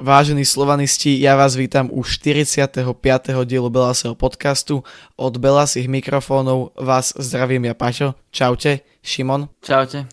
[0.00, 2.72] Vážení slovanisti, ja vás vítam u 45.
[3.44, 4.80] dielu Belasého podcastu.
[5.12, 8.16] Od Belasých mikrofónov vás zdravím ja Paťo.
[8.32, 9.52] Čaute, Šimon.
[9.60, 10.08] Čaute.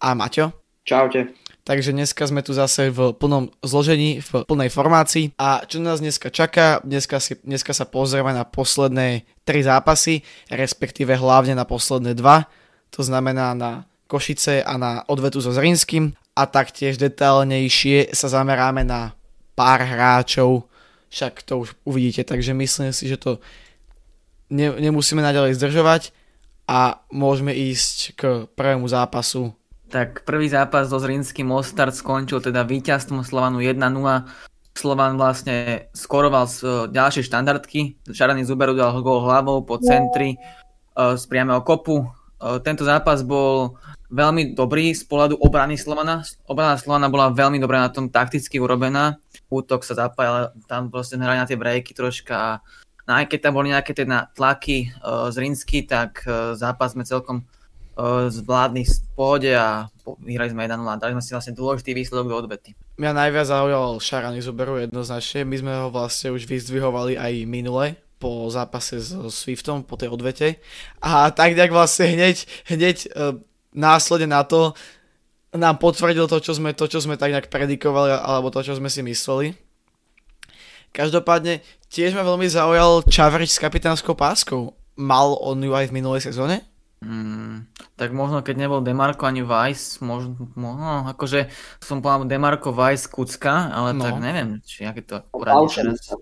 [0.00, 0.56] A Maťo.
[0.88, 1.36] Čaute.
[1.68, 5.36] Takže dneska sme tu zase v plnom zložení, v plnej formácii.
[5.36, 6.80] A čo nás dneska čaká?
[6.80, 12.48] Dneska, si, dneska sa pozrieme na posledné tri zápasy, respektíve hlavne na posledné dva.
[12.96, 16.16] To znamená na Košice a na odvetu so Zrinským.
[16.32, 19.12] A taktiež detailnejšie sa zameráme na
[19.56, 20.68] pár hráčov,
[21.08, 23.40] však to už uvidíte, takže myslím si, že to
[24.52, 26.12] ne, nemusíme naďalej zdržovať
[26.68, 28.22] a môžeme ísť k
[28.52, 29.56] prvému zápasu.
[29.86, 33.78] Tak prvý zápas so Zrinským Mostar skončil teda víťazstvom Slovanu 1-0.
[34.76, 37.96] Slovan vlastne skoroval z e, ďalšej štandardky.
[38.12, 40.38] Šarany Zuberu dal gol hlavou po centri e,
[41.16, 42.02] z priamého kopu.
[42.02, 42.06] E,
[42.60, 43.78] tento zápas bol
[44.10, 46.22] veľmi dobrý z pohľadu obrany Slovana.
[46.46, 49.18] Obrana Slovana bola veľmi dobrá na tom takticky urobená
[49.50, 52.50] útok sa zapájal, tam proste hrali na tie breaky troška a
[53.06, 57.06] no aj keď tam boli nejaké tie tlaky uh, z Rinsky, tak uh, zápas sme
[57.06, 57.46] celkom
[57.94, 59.86] uh, zvládli v pohode a
[60.22, 62.74] vyhrali sme 1-0 a dali sme si vlastne dôležitý výsledok do odvety.
[62.98, 68.48] Mňa najviac zaujal Šarany Zuberu jednoznačne, my sme ho vlastne už vyzdvihovali aj minule, po
[68.48, 70.56] zápase s Swiftom, po tej odvete.
[71.04, 73.36] A tak nejak vlastne hneď, hneď uh,
[73.76, 74.72] následne na to
[75.56, 78.92] nám potvrdil to, čo sme, to, čo sme tak nejak predikovali, alebo to, čo sme
[78.92, 79.56] si mysleli.
[80.92, 81.60] Každopádne,
[81.92, 84.76] tiež ma veľmi zaujal Čavrič s kapitánskou páskou.
[84.96, 86.64] Mal on ju aj v minulej sezóne?
[87.04, 87.68] Mm,
[88.00, 93.68] tak možno keď nebol Demarko ani Weiss, možno, možno akože som povedal Demarko Weiss Kucka,
[93.68, 94.08] ale no.
[94.08, 96.16] tak neviem, či aké to poradí teraz.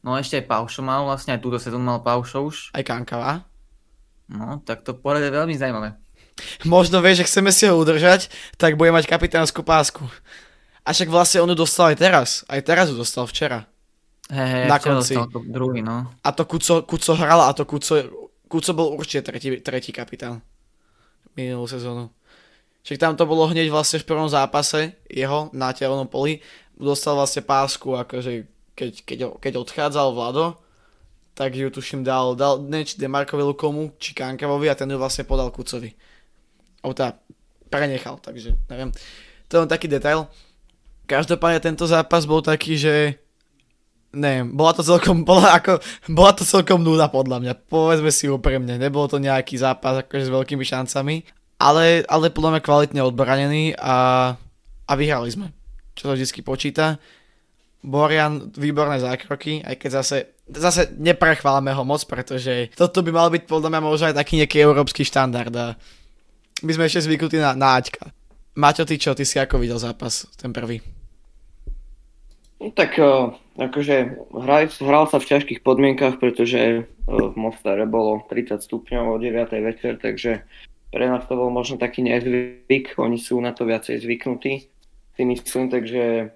[0.00, 2.56] No ešte aj Paušo mal, vlastne aj túto sezónu mal Paušo už.
[2.72, 3.44] Aj Kankava.
[4.32, 6.03] No, tak to poradie veľmi zaujímavé
[6.66, 10.02] možno vie, že chceme si ho udržať, tak bude mať kapitánsku pásku.
[10.84, 12.28] A však vlastne on ju dostal aj teraz.
[12.50, 13.64] Aj teraz ju dostal včera.
[14.28, 15.16] Hey, hey, na konci.
[15.48, 16.08] druhý, no.
[16.24, 17.96] A to Kuco, Kuco hral a to Kuco,
[18.48, 20.40] Kuco bol určite tretí, tretí kapitán
[21.36, 22.08] minulú sezónu.
[22.84, 26.44] Však tam to bolo hneď vlastne v prvom zápase jeho na telnom poli.
[26.76, 28.44] Dostal vlastne pásku, akože
[28.76, 30.56] keď, keď, keď odchádzal Vlado,
[31.32, 35.24] tak ju tuším dal, dal ne, či Demarkovi Lukomu, či Kankavovi a ten ju vlastne
[35.24, 35.96] podal Kucovi
[36.92, 37.16] teda
[37.72, 38.92] prenechal, takže neviem.
[39.48, 40.28] To je taký detail.
[41.08, 43.24] Každopádne tento zápas bol taký, že
[44.14, 48.78] neviem, bola to celkom, bola, ako, bola to celkom núda podľa mňa, povedzme si úprimne,
[48.78, 51.26] nebol to nejaký zápas akože s veľkými šancami,
[51.58, 53.96] ale, ale podľa mňa kvalitne odbranený a,
[54.86, 55.50] a vyhrali sme,
[55.98, 57.02] čo sa vždy počíta.
[57.84, 60.16] Borian, výborné zákroky, aj keď zase,
[60.48, 64.56] zase neprechválame ho moc, pretože toto by mal byť podľa mňa možno aj taký nejaký
[64.64, 65.76] európsky štandard a
[66.64, 68.10] my sme ešte zvyknutí na, na Aťka.
[68.56, 70.80] Maťo, ty čo, ty si ako videl zápas, ten prvý?
[72.62, 78.24] No, tak uh, akože hral, hral sa v ťažkých podmienkach, pretože uh, v Mostare bolo
[78.30, 79.52] 30 stupňov o 9.
[79.60, 80.46] večer, takže
[80.94, 84.70] pre nás to bol možno taký nezvyk, oni sú na to viacej zvyknutí,
[85.18, 86.30] si myslím, takže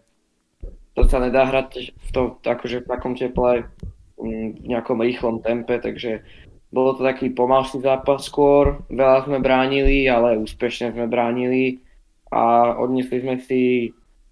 [0.99, 3.71] to sa nedá hrať v to, akože v takom teple,
[4.19, 6.27] mm, v nejakom rýchlom tempe, takže
[6.69, 11.81] bolo to taký pomalší zápas skôr, veľa sme bránili, ale úspešne sme bránili
[12.29, 13.61] a odnesli sme si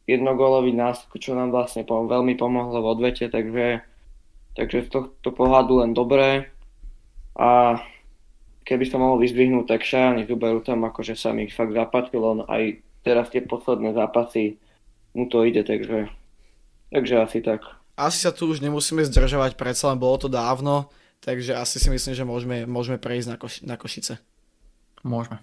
[0.05, 3.83] jednogólový náskok, čo nám vlastne pom- veľmi pomohlo v odvete, takže,
[4.55, 6.53] takže z tohto pohľadu len dobré.
[7.37, 7.81] A
[8.69, 12.81] keby som mohol vyzdvihnúť, tak Šajany Zuberu tam akože sa mi fakt zapatil, on aj
[13.01, 14.61] teraz tie posledné zápasy
[15.17, 16.13] mu to ide, takže,
[16.93, 17.65] takže asi tak.
[17.97, 20.93] Asi sa tu už nemusíme zdržovať, predsa len bolo to dávno
[21.27, 24.23] takže asi si myslím, že môžeme, môžeme prejsť na, Koši- na Košice.
[25.03, 25.43] Môžeme.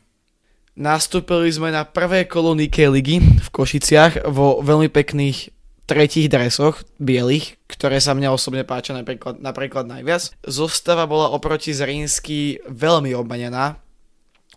[0.74, 5.52] Nastúpili sme na prvé kolo Nike ligy v Košiciach vo veľmi pekných
[5.84, 10.32] tretích dresoch bielých, ktoré sa mňa osobne páčia napríklad, napríklad najviac.
[10.48, 13.78] Zostava bola oproti Zrínsky veľmi obmanená.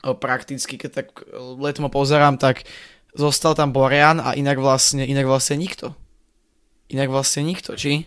[0.00, 1.06] Prakticky, keď tak
[1.58, 2.62] letmo pozerám, tak
[3.18, 5.98] zostal tam Borian a inak vlastne, inak vlastne nikto.
[6.86, 8.06] Inak vlastne nikto, či?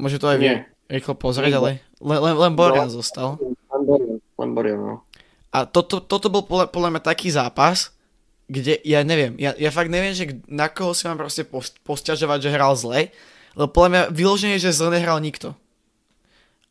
[0.00, 3.38] Môže to aj vie rýchlo pozrieť, ale len, len, len Borian zostal.
[3.42, 4.96] Len Borian, len Borian, no.
[5.50, 7.94] A toto, toto bol podľa, podľa mňa taký zápas,
[8.46, 12.38] kde ja neviem, ja, ja fakt neviem, že na koho si mám proste post, posťažovať,
[12.46, 13.10] že hral zle,
[13.58, 15.56] lebo podľa mňa vyloženie, že zle nehral nikto.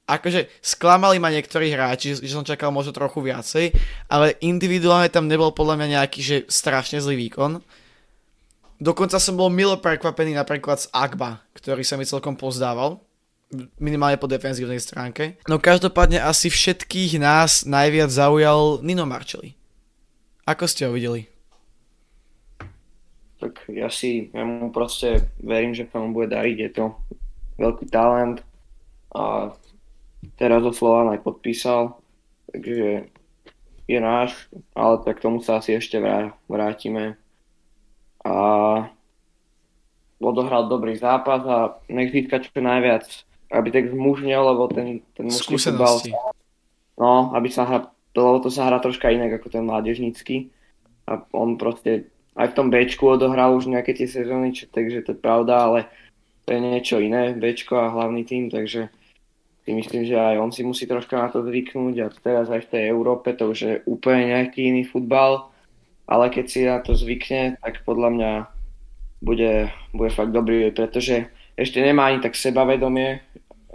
[0.06, 3.74] Akože sklamali ma niektorí hráči, že, že som čakal možno trochu viacej,
[4.06, 7.58] ale individuálne tam nebol podľa mňa nejaký, že strašne zlý výkon.
[8.78, 13.02] Dokonca som bol milo prekvapený napríklad z Agba, ktorý sa mi celkom pozdával
[13.78, 15.38] minimálne po defenzívnej stránke.
[15.46, 19.54] No každopádne asi všetkých nás najviac zaujal Nino Marcelli.
[20.46, 21.36] Ako ste ho videli?
[23.46, 26.86] tak ja si, ja mu proste verím, že sa mu bude dariť, je to
[27.62, 28.42] veľký talent
[29.14, 29.54] a
[30.40, 32.00] teraz ho Slovan aj podpísal,
[32.50, 33.12] takže
[33.86, 36.02] je náš, ale tak tomu sa asi ešte
[36.50, 37.22] vrátime.
[38.26, 38.34] A
[40.18, 43.06] odohral dobrý zápas a nech získa čo najviac,
[43.52, 46.02] aby tak zmužnil, lebo ten, ten mužský futbal,
[46.98, 47.80] no, aby sa hra,
[48.16, 50.50] lebo to sa hrá troška inak ako ten mládežnícky.
[51.06, 55.14] A on proste aj v tom Bčku odohral už nejaké tie sezóny, čo, takže to
[55.14, 55.80] je pravda, ale
[56.46, 58.90] to je niečo iné, Bčko a hlavný tým, takže
[59.66, 61.96] si myslím, že aj on si musí troška na to zvyknúť.
[62.06, 65.50] A teraz aj v tej Európe to už je úplne nejaký iný futbal,
[66.06, 68.32] ale keď si na to zvykne, tak podľa mňa
[69.26, 73.24] bude, bude fakt dobrý, pretože ešte nemá ani tak sebavedomie,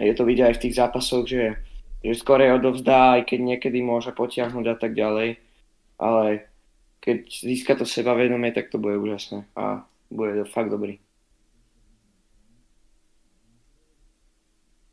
[0.00, 1.60] je to vidieť aj v tých zápasoch, že,
[2.00, 5.36] že skorej odovzdá, aj keď niekedy môže potiahnuť a tak ďalej,
[6.00, 6.48] ale
[7.00, 11.00] keď získa to sebavedomie, tak to bude úžasné a bude to fakt dobrý.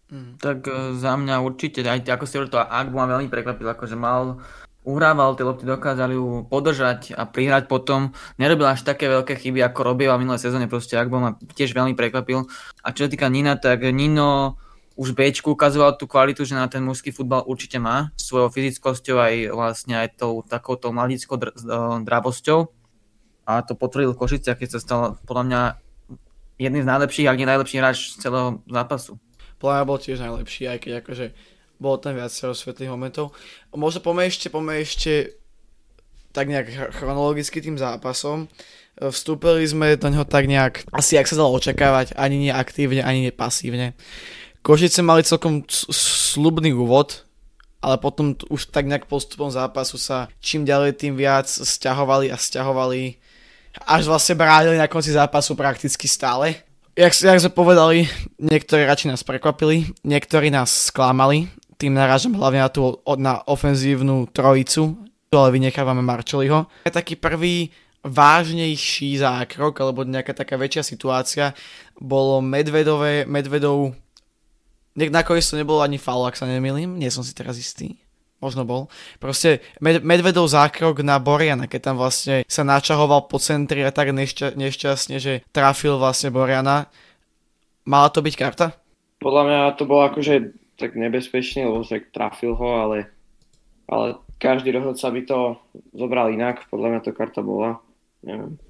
[0.07, 0.39] Mm.
[0.39, 3.99] Tak e, za mňa určite, aj ako si hovoril, to Agbu ma veľmi prekvapil, akože
[3.99, 4.39] mal,
[4.87, 8.15] uhrával tie lopty, dokázali ju podržať a prihrať potom.
[8.39, 11.91] Nerobil až také veľké chyby, ako robil v minulé sezóne, proste Agbu ma tiež veľmi
[11.99, 12.47] prekvapil.
[12.81, 14.55] A čo sa týka Nina, tak Nino
[14.95, 19.33] už Bčku ukazoval tú kvalitu, že na ten mužský futbal určite má, svojou fyzickosťou aj
[19.53, 22.65] vlastne aj tou takouto mladickou dr- e, dravosťou.
[23.45, 25.61] A to potvrdil Košice, keď sa stal podľa mňa
[26.57, 29.21] jedným z najlepších, ak nie najlepší hráč celého zápasu
[29.57, 31.25] podľa bol tiež najlepší, aj keď akože
[31.77, 33.33] bolo tam viac svetlých momentov.
[33.73, 35.37] Možno poďme ešte, poďme ešte
[36.33, 38.49] tak nejak chronologicky tým zápasom.
[38.97, 43.29] Vstúpili sme do neho tak nejak, asi ak sa dalo očakávať, ani nie aktívne, ani
[43.29, 43.93] nie pasívne.
[44.65, 47.25] Košice mali celkom slubný úvod,
[47.77, 53.21] ale potom už tak nejak postupom zápasu sa čím ďalej tým viac stiahovali a stiahovali
[53.85, 58.09] až vlastne bránili na konci zápasu prakticky stále jak, jak sme povedali,
[58.41, 61.45] niektorí radši nás prekvapili, niektorí nás sklamali,
[61.77, 64.97] tým narážam hlavne na tú na ofenzívnu trojicu,
[65.29, 66.65] ale vynechávame Marčeliho.
[66.85, 67.69] Je taký prvý
[68.01, 71.45] vážnejší zákrok, alebo nejaká taká väčšia situácia,
[71.99, 73.93] bolo Medvedové, Medvedov,
[74.95, 77.99] nakoniec to nebolo ani faul, ak sa nemýlim, nie som si teraz istý
[78.37, 78.85] možno bol.
[79.17, 84.13] Proste med- Medvedov zákrok na Boriana, keď tam vlastne sa načahoval po centri a tak
[84.13, 86.89] nešťa- nešťastne, že trafil vlastne Boriana.
[87.89, 88.77] Mala to byť karta?
[89.17, 93.09] Podľa mňa to bolo akože tak nebezpečne, lebo tak trafil ho, ale,
[93.89, 95.39] ale každý rozhodca by to
[95.97, 96.69] zobral inak.
[96.69, 97.81] Podľa mňa to karta bola.
[98.21, 98.61] Neviem.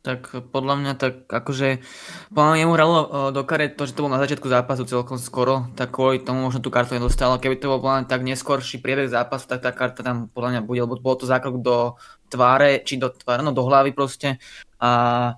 [0.00, 1.84] Tak podľa mňa tak akože
[2.32, 3.06] podľa mňa mu hralo e,
[3.36, 6.64] do karet to, že to bol na začiatku zápasu celkom skoro, tak kvôli tomu možno
[6.64, 7.36] tú kartu nedostalo.
[7.36, 10.60] Keby to bol podľa mňa tak neskorší priebeh zápasu, tak tá karta tam podľa mňa
[10.64, 12.00] bude, lebo bolo to zákrok do
[12.32, 14.40] tváre, či do tváre, no do hlavy proste
[14.80, 15.36] a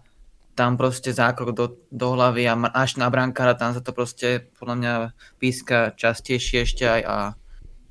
[0.53, 4.77] tam proste zákrok do, do hlavy a až na brankára, tam sa to proste podľa
[4.77, 4.93] mňa
[5.41, 7.17] píska častejšie ešte aj a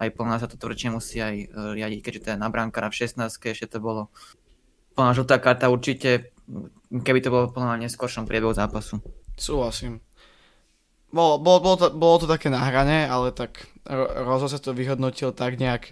[0.02, 3.22] aj mňa sa to tvrdšie musí aj e, riadiť, keďže je na brankára v 16
[3.30, 4.14] ešte to bolo
[4.94, 6.34] podľa žltá karta určite
[7.00, 9.00] keby to bolo plná neskôršom priebehu zápasu.
[9.40, 10.04] Súhlasím.
[11.12, 15.60] Bolo, bolo, bolo, to, bolo to také nahrané, ale tak Rozo sa to vyhodnotil tak
[15.60, 15.92] nejak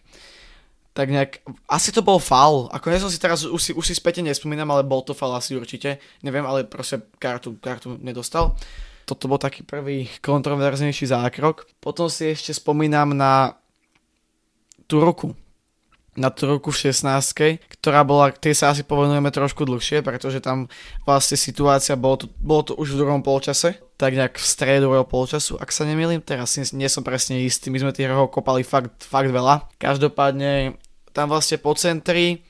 [0.99, 1.39] tak nejak,
[1.71, 4.67] asi to bol faul, ako nie som si teraz, už si, už si späť nespomínam,
[4.67, 8.59] ale bol to faul asi určite, neviem, ale proste kartu, kartu nedostal.
[9.07, 11.71] Toto bol taký prvý kontroverznejší zákrok.
[11.79, 13.55] Potom si ešte spomínam na
[14.91, 15.31] tú ruku,
[16.19, 20.67] na tú roku v 16, ktorá bola, tej sa asi povenujeme trošku dlhšie, pretože tam
[21.07, 25.07] vlastne situácia, bolo to, bolo to už v druhom polčase, tak nejak v stredu druhého
[25.07, 28.67] polčasu, ak sa nemýlim, teraz nie, nie som presne istý, my sme tých rohov kopali
[28.67, 29.71] fakt, fakt veľa.
[29.79, 30.75] Každopádne
[31.11, 32.41] tam vlastne po centri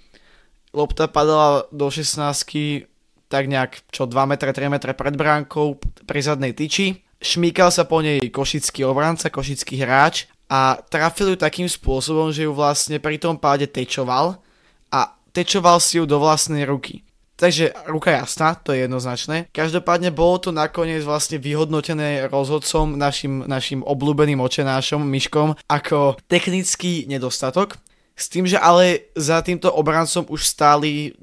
[0.74, 2.90] lopta padala do 16
[3.30, 5.78] tak nejak čo 2 m, 3 m pred bránkou
[6.10, 6.98] pri zadnej tyči.
[7.22, 12.52] Šmíkal sa po nej košický obranca, košický hráč a trafil ju takým spôsobom, že ju
[12.58, 14.42] vlastne pri tom páde tečoval
[14.90, 17.06] a tečoval si ju do vlastnej ruky.
[17.40, 19.48] Takže ruka jasná, to je jednoznačné.
[19.56, 27.80] Každopádne bolo to nakoniec vlastne vyhodnotené rozhodcom, našim, našim obľúbeným očenášom, Myškom, ako technický nedostatok.
[28.20, 31.16] S tým, že ale za týmto obrancom už stáli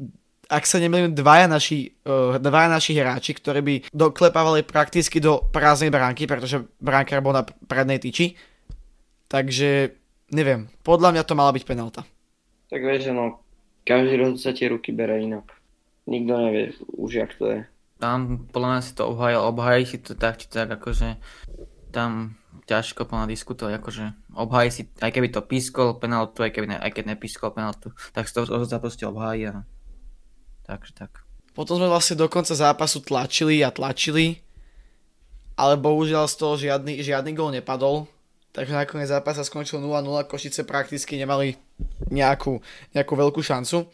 [0.47, 5.91] ak sa nemýlim, dvaja naši, uh, dvaja naši hráči, ktorí by doklepávali prakticky do prázdnej
[5.91, 8.39] bránky, pretože bránkár bol na prednej tyči
[9.27, 9.91] Takže
[10.31, 12.03] neviem, podľa mňa to mala byť penálta.
[12.71, 13.43] Tak vieš, že no,
[13.83, 15.51] každý rozhodca tie ruky bere inak.
[16.07, 17.61] Nikto nevie už, jak to je.
[17.99, 21.19] Tam podľa mňa si to obhajil, obhají si to tak, či tak, akože
[21.91, 26.77] tam ťažko plná diskutovať, akože obhají si, aj keby to pískol penaltu, aj, keby ne,
[26.81, 29.69] aj keď nepískol penaltu, tak to rozhodca proste obhají a
[30.65, 31.27] takže tak.
[31.57, 34.45] Potom sme vlastne do konca zápasu tlačili a tlačili,
[35.57, 38.05] ale bohužiaľ z toho žiadny, žiadny gól nepadol.
[38.53, 41.61] Takže nakoniec zápas sa skončil 0-0, Košice prakticky nemali
[42.09, 42.61] nejakú,
[42.97, 43.89] nejakú veľkú šancu.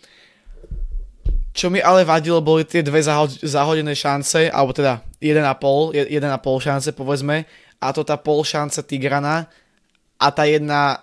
[1.53, 3.03] Čo mi ale vadilo, boli tie dve
[3.43, 7.47] zahodené šance, alebo teda 1,5, 1,5 šance povedzme,
[7.83, 9.51] a to tá pol šanca Tigrana
[10.23, 11.03] a tá jedna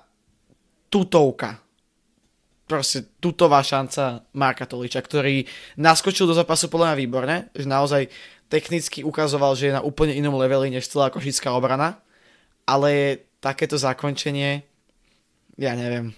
[0.87, 1.59] tutovka
[2.69, 5.41] proste tutová šanca Marka Toliča, ktorý
[5.81, 8.13] naskočil do zápasu podľa mňa výborne, že naozaj
[8.45, 11.97] technicky ukazoval, že je na úplne inom leveli než celá košická obrana,
[12.69, 14.61] ale takéto zakončenie,
[15.57, 16.13] ja neviem.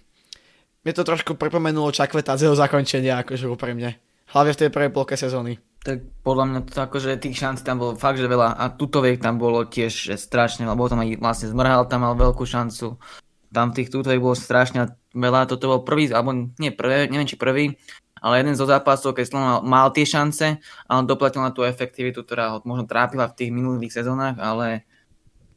[0.83, 4.03] Mne to trošku pripomenulo Čakvetadzeho zakončenie, akože úprimne.
[4.35, 5.55] Hlavne v tej prvej polke sezóny.
[5.81, 8.53] Tak podľa mňa to akože tých šancí tam bolo fakt, že veľa.
[8.53, 13.01] A tutoviek tam bolo tiež strašne, lebo tam aj vlastne zmrhal tam mal veľkú šancu.
[13.49, 17.75] Tam tých tútových bolo strašne veľa, toto bol prvý, alebo nie prvý, neviem či prvý,
[18.21, 21.65] ale jeden zo zápasov, keď Slovan mal, mal tie šance, a on doplatil na tú
[21.65, 24.87] efektivitu, ktorá ho možno trápila v tých minulých sezónach, ale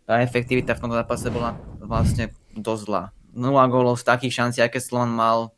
[0.09, 3.13] tá efektivita v tomto zápase bola vlastne dosť zlá.
[3.37, 5.55] 0 gólov z takých šancí, aké Slovan mal,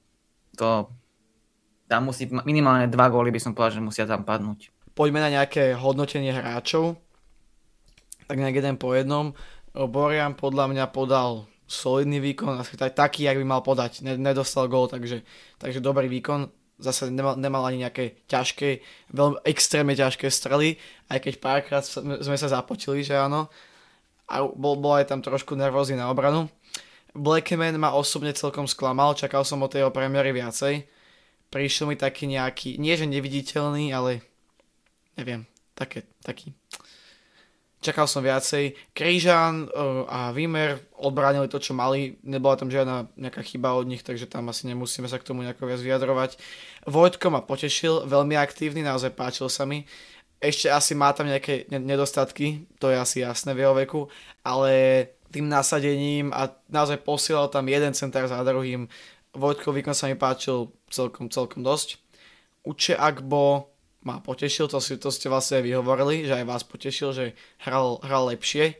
[0.58, 0.90] to
[1.86, 4.70] tam musí minimálne dva góly by som povedal, že musia tam padnúť.
[4.96, 6.98] Poďme na nejaké hodnotenie hráčov.
[8.26, 9.38] Tak nejak jeden po jednom.
[9.76, 14.02] Borian podľa mňa podal solidný výkon, asi taký, jak by mal podať.
[14.02, 15.22] Nedostal gól, takže,
[15.58, 16.50] takže dobrý výkon.
[16.76, 20.76] Zase nemal, nemal ani nejaké ťažké, veľmi extrémne ťažké strely,
[21.08, 23.48] aj keď párkrát sme sa zapotili, že áno.
[24.28, 26.52] A bol, bol aj tam trošku nervózny na obranu.
[27.16, 30.95] Blackman ma osobne celkom sklamal, čakal som od tej premiéry viacej.
[31.50, 34.22] Prišiel mi taký nejaký, nie že neviditeľný, ale
[35.16, 36.52] neviem, také, taký
[37.86, 38.74] čakal som viacej.
[38.90, 44.02] Krížan uh, a Vimer odbránili to, čo mali, nebola tam žiadna nejaká chyba od nich,
[44.02, 46.30] takže tam asi nemusíme sa k tomu nejako viac vyjadrovať.
[46.90, 49.86] Vojtko ma potešil, veľmi aktívny, naozaj páčil sa mi.
[50.42, 54.00] Ešte asi má tam nejaké nedostatky, to je asi jasné v jeho veku,
[54.44, 54.72] ale
[55.32, 58.84] tým nasadením a naozaj posielal tam jeden centár za druhým.
[59.32, 61.98] Vojtko výkon sa mi páčil celkom, celkom dosť.
[62.66, 63.70] Uče Akbo
[64.06, 67.24] ma potešil, to, si, to ste vlastne vyhovorili, že aj vás potešil, že
[67.66, 68.78] hral, hral lepšie.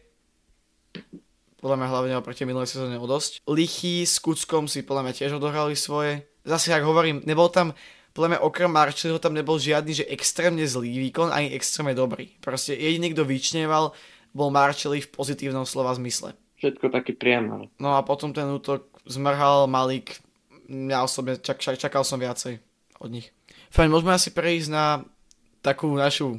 [1.58, 3.42] Podľa mňa hlavne oproti minulej sezóne o dosť.
[3.50, 6.22] Lichy s Kuckom si podľa mňa tiež odohrali svoje.
[6.46, 7.74] Zase, ak hovorím, nebol tam,
[8.14, 12.30] podľa mňa okrem Marčeliho tam nebol žiadny, že extrémne zlý výkon, ani extrémne dobrý.
[12.38, 13.90] Proste jediný, kto vyčneval,
[14.30, 16.38] bol Marčeli v pozitívnom slova zmysle.
[16.62, 17.68] Všetko taký priamy.
[17.82, 20.22] No a potom ten útok zmrhal Malik,
[20.66, 22.58] ja osobne čak, čak, čakal som viacej
[22.98, 23.30] od nich.
[23.70, 25.04] Fajn, môžeme asi prejsť na
[25.62, 26.38] takú našu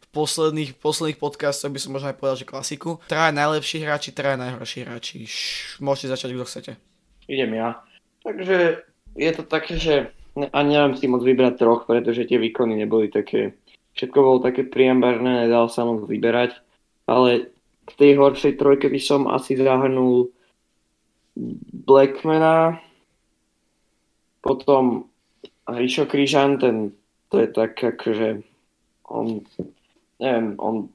[0.00, 3.00] v posledných, posledných podcastoch by som možno aj povedal, že klasiku.
[3.08, 5.24] Traja najlepší hráči, traja najhorší hráči.
[5.24, 6.72] Š, môžete začať, kto chcete.
[7.26, 7.80] Idem ja.
[8.22, 9.94] Takže je to také, že
[10.36, 13.56] ani neviem si moc vybrať troch, pretože tie výkony neboli také,
[13.96, 16.60] všetko bolo také priambarné, nedal sa moc vyberať,
[17.08, 17.50] ale
[17.86, 20.28] v tej horšej trojke by som asi zahrnul
[21.86, 22.80] Blackmana,
[24.46, 25.10] potom
[25.66, 26.94] Rišo Križan, ten
[27.26, 28.46] to je tak akože
[29.10, 29.42] on,
[30.22, 30.88] neviem, on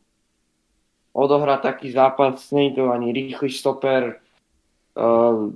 [1.11, 4.23] odohrá taký zápas, nie je to ani rýchly stoper,
[4.95, 5.51] uh,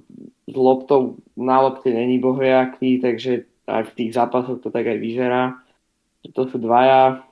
[0.46, 5.58] s loptou na lopte není bohviaký, takže aj v tých zápasoch to tak aj vyzerá.
[6.34, 7.24] To sú dvaja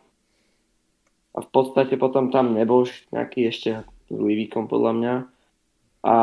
[1.33, 3.69] a v podstate potom tam nebol nejaký ešte
[4.09, 5.15] zlý výkon podľa mňa.
[6.03, 6.15] A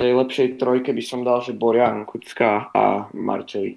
[0.00, 3.76] tej lepšej trojke by som dal, že Borian, Kucka a Marčeli.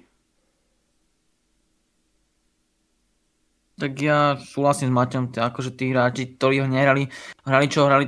[3.74, 7.10] Tak ja súhlasím s Maťom, akože tí hráči, ktorí ho nehrali,
[7.42, 8.06] hrali čo hrali,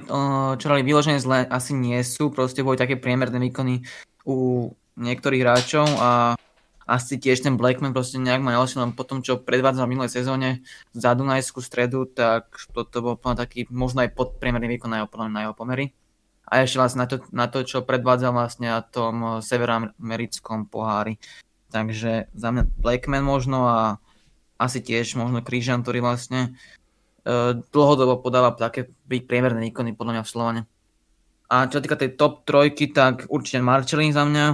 [0.57, 3.83] čo hrali vyložené zle, asi nie sú, proste boli také priemerné výkony
[4.25, 6.39] u niektorých hráčov a
[6.87, 10.15] asi tiež ten Blackman proste nejak ma neosil, len po tom, čo predvádzal v minulej
[10.15, 10.63] sezóne
[10.95, 15.55] za Dunajskú stredu, tak toto bol taký možno aj podpriemerný výkon na jeho, na jeho
[15.59, 15.91] pomery.
[16.47, 21.19] A ešte vlastne na to, na to, čo predvádzal vlastne na tom severamerickom pohári.
[21.75, 23.99] Takže za mňa Blackman možno a
[24.57, 26.55] asi tiež možno Krížan, ktorý vlastne
[27.27, 30.61] uh, dlhodobo podáva také priemerné výkony podľa mňa v Slovane.
[31.51, 34.47] A čo týka tej top trojky, tak určite Marcelin za mňa.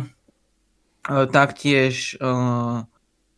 [1.13, 2.17] Uh, taktiež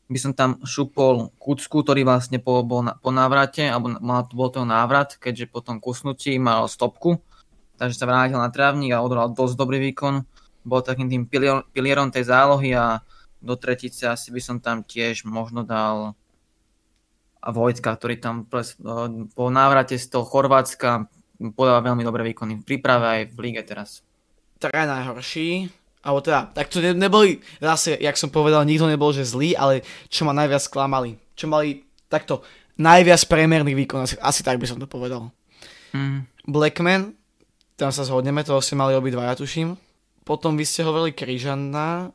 [0.04, 4.52] by som tam šupol Kucku, ktorý vlastne po, bol na, po návrate, alebo mal, bol
[4.52, 7.25] to návrat, keďže po tom kusnutí mal stopku,
[7.76, 10.23] takže sa vrátil na trávnik a odhral dosť dobrý výkon.
[10.64, 11.28] Bol takým tým
[11.73, 13.04] pilierom tej zálohy a
[13.45, 16.16] do tretice asi by som tam tiež možno dal
[17.45, 18.49] a Vojtka, ktorý tam
[19.37, 21.04] po návrate z toho Chorvátska
[21.52, 24.00] podáva veľmi dobré výkony v príprave aj v líge teraz.
[24.57, 25.69] Traja najhorší,
[26.00, 29.85] alebo teda, tak to ne, neboli, zase, jak som povedal, nikto nebol, že zlý, ale
[30.09, 31.21] čo ma najviac sklamali.
[31.37, 32.40] Čo mali, takto,
[32.81, 35.28] najviac priemerný výkon, asi, asi tak by som to povedal.
[35.93, 36.25] Mm.
[36.49, 37.12] Blackman,
[37.75, 39.75] tam sa zhodneme, toho ste mali obidvaja, tuším.
[40.23, 42.09] Potom vy ste hovorili Kryžana,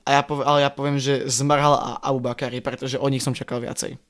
[0.00, 3.36] a ja poviem, ale ja poviem, že zmrhal a Abu Bakari, pretože o nich som
[3.36, 4.00] čakal viacej.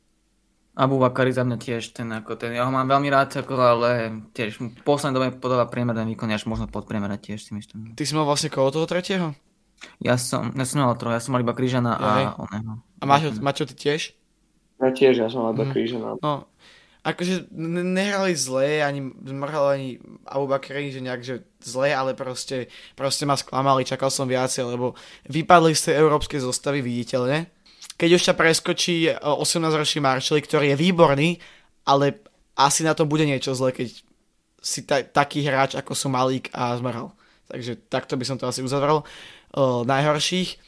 [0.79, 3.89] Abu Bakari za mňa tiež, ten, ako ten, ja ho mám veľmi rád, ako, ale
[4.33, 7.99] tiež v poslednej dobe podáva priemerné výkony, až možno podpriemerné tiež si myslím.
[7.99, 9.35] Ty si mal vlastne koho toho tretieho?
[9.99, 12.81] Ja som, ja som mal troch, ja som mal iba Kryžana a oného.
[13.01, 14.15] A Maťo, Maťo ty tiež?
[14.81, 15.73] Ja tiež, ja som iba Mhm.
[15.75, 16.11] krížená.
[16.25, 16.49] No,
[17.01, 19.89] akože nehrali zle, ani zmrhal ani
[20.29, 24.93] Abu Bakri, že nejak že zle, ale proste, proste ma sklamali, čakal som viacej, lebo
[25.29, 27.49] vypadli z tej európskej zostavy viditeľne.
[27.97, 31.29] Keď už sa preskočí 18-ročný Marshall, ktorý je výborný,
[31.89, 32.21] ale
[32.57, 33.89] asi na tom bude niečo zle, keď
[34.61, 37.13] si ta- taký hráč ako sú Malík a zmrhal.
[37.49, 39.03] Takže takto by som to asi uzavrel.
[39.57, 40.61] O, najhorších,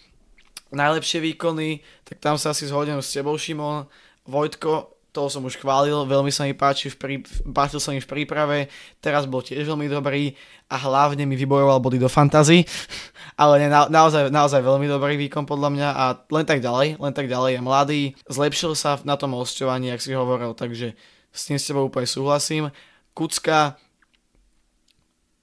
[0.72, 3.86] najlepšie výkony, tak tam sa asi zhodnem s tebou, Šimon.
[4.26, 7.14] Vojtko, toho som už chválil, veľmi sa mi páči, v prí,
[7.52, 10.32] páčil sa mi v príprave, teraz bol tiež veľmi dobrý
[10.72, 12.64] a hlavne mi vybojoval body do fantasy,
[13.42, 17.12] ale ne, na, naozaj, naozaj veľmi dobrý výkon podľa mňa a len tak ďalej, len
[17.12, 20.96] tak ďalej je mladý, zlepšil sa na tom hosťovaní, ak si hovoril, takže
[21.28, 22.72] s tým s tebou úplne súhlasím.
[23.12, 23.76] Kucka,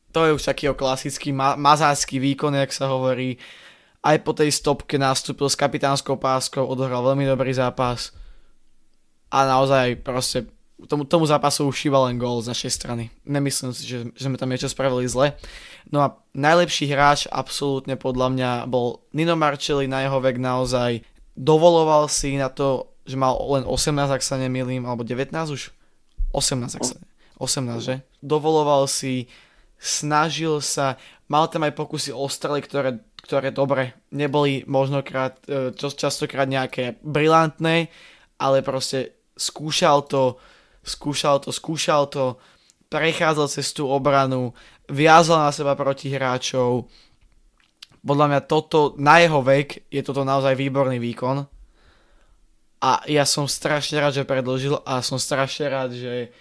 [0.09, 3.37] to je už taký klasický ma- mazácky výkon, jak sa hovorí,
[4.01, 8.17] aj po tej stopke nastúpil s kapitánskou páskou, odohral veľmi dobrý zápas
[9.29, 10.49] a naozaj proste
[10.87, 13.03] tomu, tomu zápasu už chýba len gól z našej strany.
[13.27, 15.35] Nemyslím si, že, že sme tam niečo spravili zle.
[15.91, 21.03] No a najlepší hráč absolútne podľa mňa bol Nino Marcelli na jeho vek naozaj
[21.39, 25.71] dovoloval si na to, že mal len 18, ak sa nemýlim, alebo 19 už?
[26.35, 26.95] 18, ak sa
[27.39, 27.95] 18, že?
[28.19, 29.31] Dovoloval si,
[29.79, 30.99] snažil sa,
[31.31, 37.87] mal tam aj pokusy o strely, ktoré, ktoré dobre, neboli možnokrát, e, častokrát nejaké brilantné,
[38.35, 40.35] ale proste skúšal to,
[40.83, 42.35] skúšal to, skúšal to,
[42.91, 44.51] prechádzal cez tú obranu,
[44.91, 46.91] viazal na seba proti hráčov.
[48.03, 51.47] Podľa mňa toto, na jeho vek, je toto naozaj výborný výkon.
[52.79, 56.31] A ja som strašne rád, že predložil a som strašne rád, že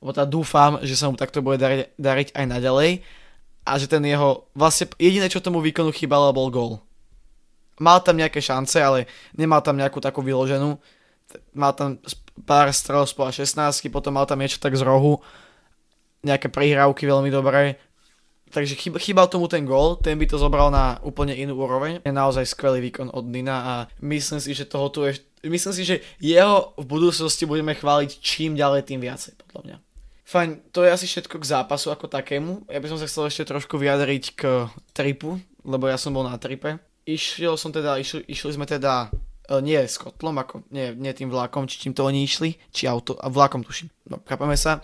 [0.00, 2.90] lebo tá dúfam, že sa mu takto bude dariť, dariť aj naďalej
[3.68, 6.72] a že ten jeho, vlastne jediné, čo tomu výkonu chýbalo, bol gól.
[7.76, 9.04] Mal tam nejaké šance, ale
[9.36, 10.80] nemal tam nejakú takú vyloženú.
[11.52, 12.00] Mal tam
[12.46, 15.20] pár strel spola 16, potom mal tam niečo tak z rohu,
[16.24, 17.80] nejaké prihrávky veľmi dobré.
[18.50, 22.02] Takže chýbal tomu ten gól, ten by to zobral na úplne inú úroveň.
[22.02, 25.86] Je naozaj skvelý výkon od Nina a myslím si, že toho tu je, myslím si,
[25.86, 29.76] že jeho v budúcnosti budeme chváliť čím ďalej, tým viacej, podľa mňa.
[30.26, 32.66] Fajn, to je asi všetko k zápasu ako takému.
[32.66, 34.42] Ja by som sa chcel ešte trošku vyjadriť k
[34.94, 36.78] tripu, lebo ja som bol na tripe.
[37.06, 39.10] Išiel som teda, išli, išli sme teda
[39.58, 43.18] nie s kotlom, ako nie, nie tým vlákom, či čím to oni išli, či auto,
[43.18, 44.78] a vlákom tuším, no chápeme sa,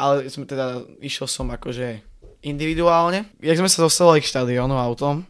[0.00, 2.00] ale sme teda, išiel som akože
[2.40, 3.28] individuálne.
[3.44, 5.28] Jak sme sa dostali k štadiónu autom,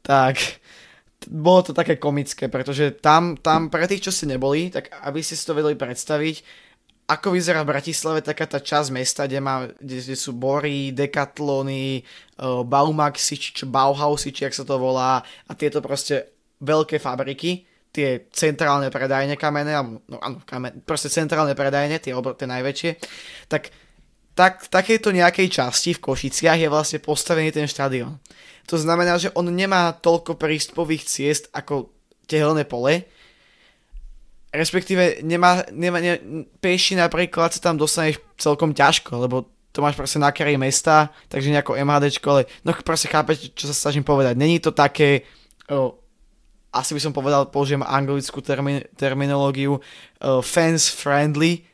[0.00, 0.40] tak
[1.28, 5.36] bolo to také komické, pretože tam, tam pre tých, čo ste neboli, tak aby ste
[5.36, 6.42] si to vedeli predstaviť,
[7.10, 12.06] ako vyzerá v Bratislave taká tá časť mesta, kde, má, kde, kde sú Bory, Decathlony,
[12.38, 16.30] uh, Baumaxi, či čo Bauhausy, či jak sa to volá, a tieto proste
[16.62, 22.34] veľké fabriky, tie centrálne predajne kamenné, alebo- no áno, kamen, proste centrálne predajne, tie, obr-
[22.34, 22.90] tie najväčšie,
[23.52, 23.68] tak,
[24.32, 28.16] tak v takejto nejakej časti v Košiciach je vlastne postavený ten štadión.
[28.72, 31.92] To znamená, že on nemá toľko prístupových ciest ako
[32.24, 33.04] tehelné pole,
[34.52, 36.16] respektíve nemá, nemá ne,
[36.60, 41.48] peši napríklad sa tam dostaneš celkom ťažko, lebo to máš proste na kraji mesta, takže
[41.48, 44.36] nejako MHDčko, ale no proste chápete, čo sa snažím povedať.
[44.36, 45.24] Není to také,
[45.72, 45.96] o,
[46.72, 49.80] asi by som povedal, použijem anglickú termin, terminológiu, o,
[50.40, 51.68] fans friendly,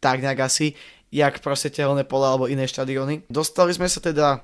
[0.00, 0.72] tak nejak asi,
[1.12, 3.28] jak proste tehelné pole alebo iné štadióny.
[3.28, 4.42] Dostali sme sa teda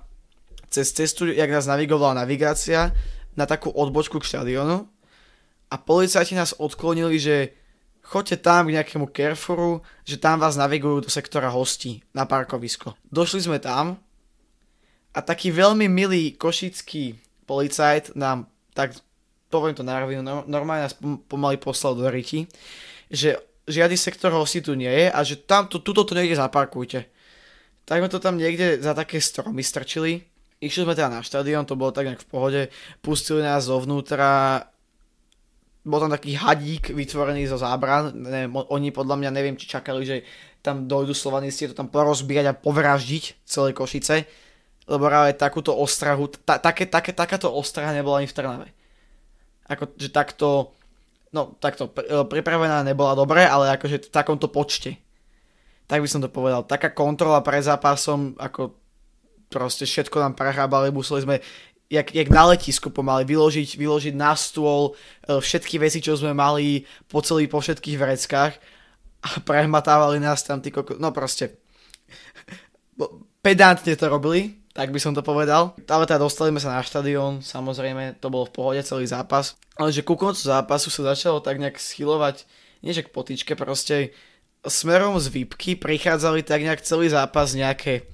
[0.69, 2.93] cez cestu, jak nás navigovala navigácia,
[3.35, 4.87] na takú odbočku k štadiónu
[5.71, 7.37] a policajti nás odklonili, že
[8.07, 12.95] choďte tam k nejakému Carrefouru, že tam vás navigujú do sektora hostí na parkovisko.
[13.11, 13.99] Došli sme tam
[15.15, 18.95] a taký veľmi milý košický policajt nám tak,
[19.55, 22.51] poviem to na rovinu, no- normálne nás pom- pomaly poslal do riti,
[23.07, 23.39] že
[23.71, 27.07] žiadny sektor hostí tu nie je a že tam, tu, tuto to niekde zaparkujte.
[27.87, 30.27] Tak sme to tam niekde za také stromy strčili.
[30.59, 32.61] Išli sme teda na štadión, to bolo tak nejak v pohode.
[33.05, 34.65] Pustili nás zovnútra,
[35.85, 40.25] bol tam taký hadík vytvorený zo zábran, ne, oni podľa mňa neviem, či čakali, že
[40.65, 44.25] tam dojdu slovanisti to tam porozbíjať a povraždiť celé Košice,
[44.89, 48.69] lebo práve takúto ostrahu, ta, také, také, takáto ostraha nebola ani v Trnave.
[49.69, 50.77] Ako, že takto
[51.35, 55.03] no takto, e, pripravená nebola dobre, ale akože v takomto počte.
[55.91, 56.63] Tak by som to povedal.
[56.63, 58.79] Taká kontrola pre zápasom, ako
[59.51, 61.37] proste všetko nám prehrábali, museli sme
[61.91, 64.95] jak, jak na letisku pomaly vyložiť, vyložiť na stôl
[65.27, 68.55] e, všetky veci, čo sme mali po celý, po všetkých vreckách
[69.27, 70.97] a prehmatávali nás tam tí koko...
[71.03, 71.59] No proste
[73.45, 75.79] pedantne to robili, tak by som to povedal.
[75.87, 79.55] Ale teda dostali sme sa na štadión, samozrejme, to bolo v pohode celý zápas.
[79.79, 82.43] Ale že ku koncu zápasu sa začalo tak nejak schylovať,
[82.83, 84.11] nie že k potičke, proste
[84.67, 88.11] smerom z výpky prichádzali tak nejak celý zápas nejaké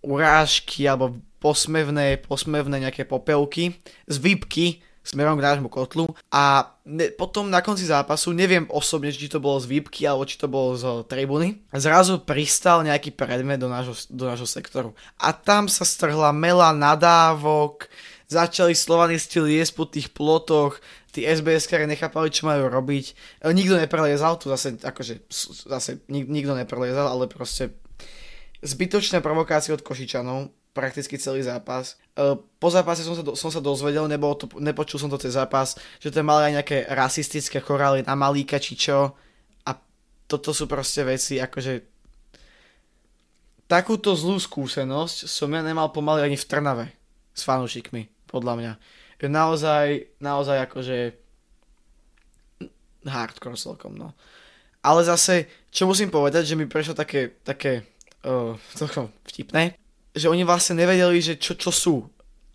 [0.00, 3.76] urážky alebo posmevné, posmevné nejaké popelky
[4.08, 9.32] z výpky smerom k nášmu kotlu a ne, potom na konci zápasu, neviem osobne, či
[9.32, 13.72] to bolo z výpky alebo či to bolo z tribuny, zrazu pristal nejaký predmet do
[13.72, 14.92] nášho, do nášho sektoru.
[15.16, 17.88] A tam sa strhla mela nadávok,
[18.28, 20.78] začali slovanisti liesť po tých plotoch,
[21.10, 23.04] tí SBS kare nechápali, čo majú robiť.
[23.42, 25.26] E, nikto nepreliezal, tu zase, akože,
[25.66, 27.74] zase nik, nikto nepreliezal, ale proste
[28.62, 31.98] zbytočné provokácie od Košičanov prakticky celý zápas.
[32.14, 35.34] E, po zápase som sa, do, som sa dozvedel, nebolo to, nepočul som to cez
[35.34, 39.14] zápas, že to mali aj nejaké rasistické chorály na Malíka či čo.
[39.66, 39.70] A
[40.30, 41.90] toto sú proste veci, akože
[43.70, 46.86] takúto zlú skúsenosť som ja nemal pomaly ani v Trnave
[47.34, 48.72] s fanúšikmi, podľa mňa.
[49.20, 50.96] Naozaj, naozaj akože
[53.04, 54.16] hardcore celkom, no.
[54.80, 57.84] Ale zase, čo musím povedať, že mi prešlo také, také
[58.24, 59.76] uh, celkom vtipné,
[60.14, 61.96] že oni vlastne nevedeli, že čo, čo sú.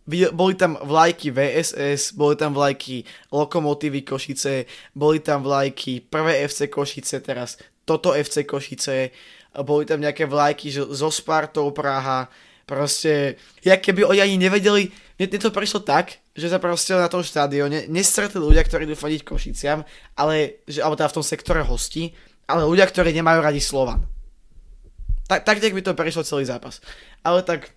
[0.08, 3.02] Boli tam vlajky VSS, boli tam vlajky
[3.34, 7.58] Lokomotívy Košice, boli tam vlajky prvé FC Košice, teraz
[7.90, 9.10] toto FC Košice,
[9.66, 12.30] boli tam nejaké vlajky že, zo Spartou Praha,
[12.70, 17.24] proste, jak keby oni ani nevedeli, mne to prišlo tak, že sa proste na tom
[17.24, 19.82] štádione nestretli ľudia, ktorí idú fadiť Košiciam,
[20.20, 22.12] ale, že, alebo teda v tom sektore hostí,
[22.46, 24.06] ale ľudia, ktorí nemajú radi Slovan.
[25.26, 26.82] Tak, tak by to prešlo celý zápas.
[27.26, 27.74] Ale tak,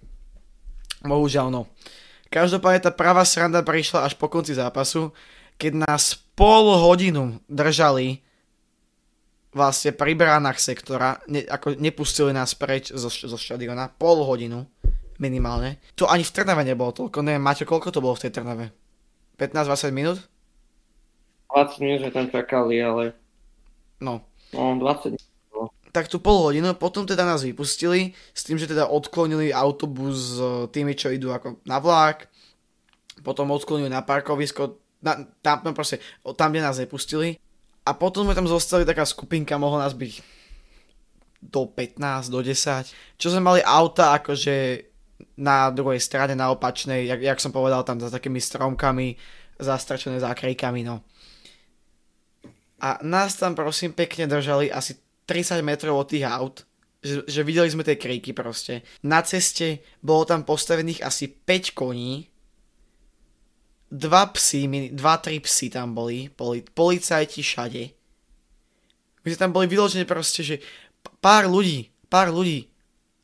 [1.00, 1.62] bohužiaľ no.
[2.28, 5.16] Každopádne tá pravá sranda prišla až po konci zápasu,
[5.56, 8.20] keď nás pol hodinu držali
[9.48, 14.68] vlastne pri bránach sektora, ne, ako nepustili nás preč zo, zo štadiona, pol hodinu
[15.16, 15.80] minimálne.
[15.96, 18.76] To ani v Trnave nebolo toľko, neviem, máte koľko to bolo v tej Trnave?
[19.40, 20.20] 15-20 minút?
[21.48, 23.16] 20 minút sme tam čakali, ale...
[24.04, 24.20] No.
[24.52, 25.28] No, 20 minút
[25.92, 30.38] tak tu pol hodinu, potom teda nás vypustili s tým, že teda odklonili autobus s
[30.72, 32.29] tými, čo idú ako na vlak,
[33.24, 36.03] potom odklonili na parkovisko, na, tam, no proste,
[36.37, 37.40] tam, kde nás nepustili
[37.88, 40.12] a potom sme tam zostali taká skupinka, mohlo nás byť
[41.38, 44.85] do 15, do 10, čo sme mali auta akože
[45.38, 49.14] na druhej strane, na opačnej, jak, jak som povedal, tam za takými stromkami,
[49.59, 51.03] zastrčené zákrejkami, no.
[52.79, 54.94] A nás tam prosím pekne držali asi
[55.29, 56.64] 30 metrov od tých aut,
[57.05, 58.83] že, že videli sme tie kríky proste.
[59.05, 62.27] Na ceste bolo tam postavených asi 5 koní,
[63.88, 67.83] dva psy, dva, tri psy tam boli, poli, policajti všade.
[69.25, 70.57] My sme tam boli vyložené proste, že
[71.21, 72.69] pár ľudí, pár ľudí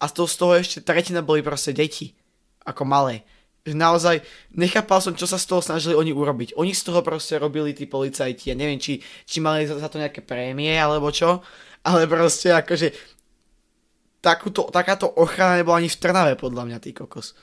[0.00, 2.16] a z toho, z toho ešte tretina boli proste deti,
[2.64, 3.24] ako malé.
[3.64, 4.16] Že naozaj
[4.52, 6.56] nechápal som, čo sa z toho snažili oni urobiť.
[6.60, 9.96] Oni z toho proste robili tí policajti, ja neviem, či, či mali za, za to
[10.00, 11.40] nejaké prémie alebo čo,
[11.84, 12.96] ale proste akože
[14.24, 17.36] takúto, takáto ochrana nebola ani v Trnave podľa mňa, tý kokos.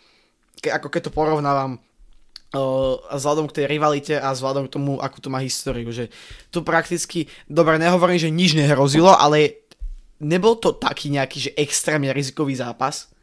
[0.57, 5.21] Ke, ako keď to porovnávam uh, vzhľadom k tej rivalite a vzhľadom k tomu, akú
[5.21, 6.09] to má históriu, že
[6.49, 9.61] tu prakticky, dobre, nehovorím, že nič nehrozilo, ale
[10.17, 13.13] nebol to taký nejaký, že extrémne rizikový zápas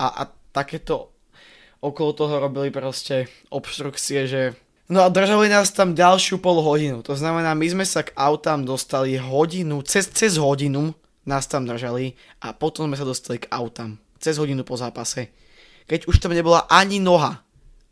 [0.00, 1.12] a, a takéto
[1.84, 4.42] okolo toho robili proste obštrukcie, že
[4.84, 7.00] No a držali nás tam ďalšiu pol hodinu.
[7.08, 10.92] To znamená, my sme sa k autám dostali hodinu, cez, cez hodinu
[11.24, 12.12] nás tam držali
[12.44, 13.96] a potom sme sa dostali k autám.
[14.20, 15.32] Cez hodinu po zápase.
[15.88, 17.40] Keď už tam nebola ani noha.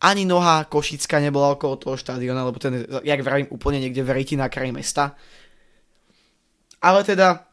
[0.04, 4.52] Ani noha Košická nebola okolo toho štadiona, lebo ten, jak vravím, úplne niekde v na
[4.52, 5.16] kraji mesta.
[6.82, 7.46] Ale teda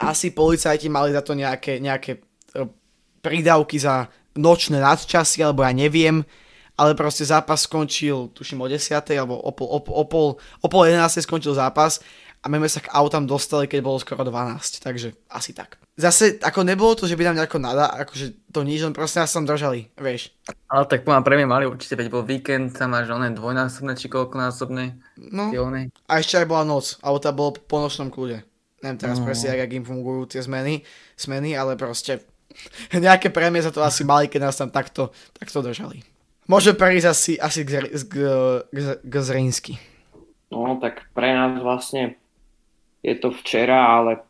[0.00, 2.22] asi policajti mali za to nejaké, nejaké
[2.54, 2.70] e,
[3.20, 4.08] prídavky za
[4.38, 6.24] nočné nadčasy, alebo ja neviem
[6.76, 8.92] ale proste zápas skončil, tuším o 10.
[9.16, 11.22] alebo o pol, o, o pol, o pol 11.
[11.22, 12.00] skončil zápas
[12.42, 15.78] a my sme sa k autám dostali, keď bolo skoro 12, takže asi tak.
[15.94, 19.30] Zase, ako nebolo to, že by nám nejako nada, akože to nič, len proste nás
[19.30, 20.34] tam držali, vieš.
[20.66, 24.10] Ale tak poviem, pre mňa mali určite, veď bol víkend, tam máš oné dvojnásobné, či
[24.10, 24.98] koľkonásobné.
[25.30, 25.54] No,
[25.86, 28.42] a ešte aj bola noc, alebo to bolo po nočnom kľude.
[28.82, 29.24] Neviem teraz no.
[29.28, 30.82] presne, jak im fungujú tie zmeny,
[31.14, 32.26] zmeny, ale proste
[32.90, 36.02] nejaké prémie za to asi mali, keď nás tam takto, takto držali.
[36.50, 38.14] Môže prejsť asi, asi k, k,
[38.66, 39.74] k, k Zrinsky.
[40.50, 42.18] No tak pre nás vlastne
[43.00, 44.26] je to včera, ale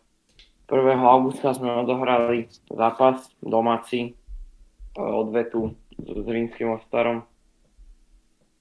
[0.68, 0.96] 1.
[1.04, 4.10] augusta sme odohrali zápas domáci e,
[4.96, 7.24] odvetu s Rínskym Mostarom.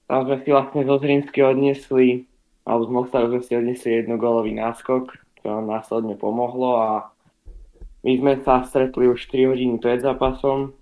[0.08, 2.28] Tam sme si vlastne zo Zrínsky odniesli,
[2.68, 6.90] alebo z Mostaru sme si odniesli jednogólový náskok, čo nám následne pomohlo a
[8.02, 10.74] my sme sa stretli už 3 hodiny pred zápasom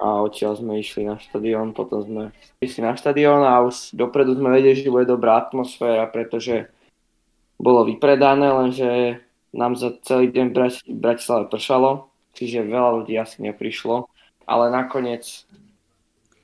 [0.00, 2.24] a odtiaľ sme išli na štadión, potom sme
[2.64, 6.72] išli na štadión a už dopredu sme vedeli, že bude dobrá atmosféra, pretože
[7.60, 9.20] bolo vypredané, lenže
[9.52, 10.46] nám za celý deň
[10.88, 14.08] v Bratislave pršalo, čiže veľa ľudí asi neprišlo,
[14.48, 15.44] ale nakoniec,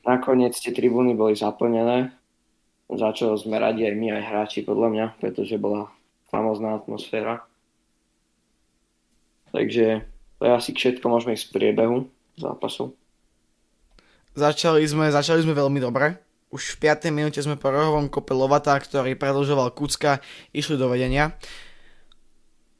[0.04, 2.12] nakoniec tie tribúny boli zaplnené,
[2.92, 5.88] za čo sme radi aj my, aj hráči podľa mňa, pretože bola
[6.28, 7.40] famozná atmosféra.
[9.56, 10.04] Takže
[10.36, 12.92] to je asi všetko, môžeme ísť z priebehu zápasu.
[14.36, 16.20] Začali sme, začali sme veľmi dobre.
[16.52, 17.08] Už v 5.
[17.08, 20.20] minúte sme po rohovom kope Lovata, ktorý predlžoval Kucka,
[20.52, 21.32] išli do vedenia.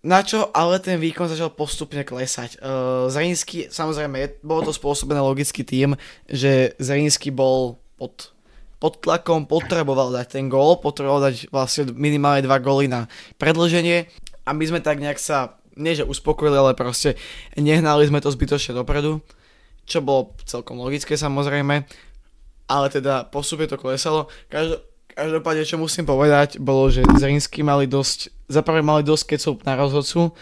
[0.04, 2.60] Na čo ale ten výkon začal postupne klesať.
[2.60, 5.96] Uh, Zrinsky, samozrejme, je, bolo to spôsobené logicky tým,
[6.28, 8.36] že Zrinsky bol pod,
[8.76, 13.08] pod tlakom, potreboval dať ten gól, potreboval dať vlastne minimálne dva góly na
[13.40, 14.12] predlženie
[14.44, 17.16] a my sme tak nejak sa, nie že uspokojili, ale proste
[17.56, 19.24] nehnali sme to zbytočne dopredu
[19.86, 21.86] čo bolo celkom logické samozrejme,
[22.66, 24.26] ale teda postupne to klesalo.
[24.50, 24.82] Každo,
[25.16, 30.34] každopádne, čo musím povedať, bolo, že Zrinsky mali dosť, zaprvé mali dosť kecov na rozhodcu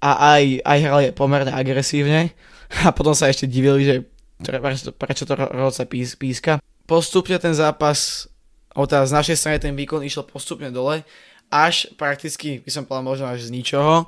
[0.00, 2.32] a aj, aj hrali pomerne agresívne
[2.86, 3.94] a potom sa ešte divili, že
[4.40, 6.62] prečo, prečo to rozhodca pís, píska.
[6.86, 8.30] Postupne ten zápas,
[8.72, 11.02] teda z našej strany ten výkon išiel postupne dole,
[11.50, 14.06] až prakticky, by som povedal možno až z ničoho,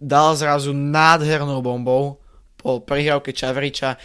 [0.00, 2.18] dal zrazu nádhernou bombou
[2.60, 3.96] po prihrávke Čavriča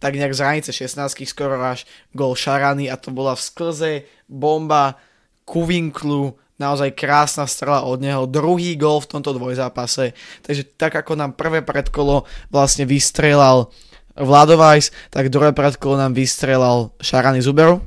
[0.00, 1.84] tak nejak z hranice 16 skoro až
[2.16, 3.92] gol Šarany a to bola v sklze
[4.26, 4.96] bomba
[5.44, 11.20] ku vinklu, naozaj krásna strela od neho, druhý gol v tomto dvojzápase, takže tak ako
[11.20, 13.68] nám prvé predkolo vlastne vystrelal
[14.18, 17.80] Vladovajs, tak druhé predkolo nám vystrelal Šarany Zuberu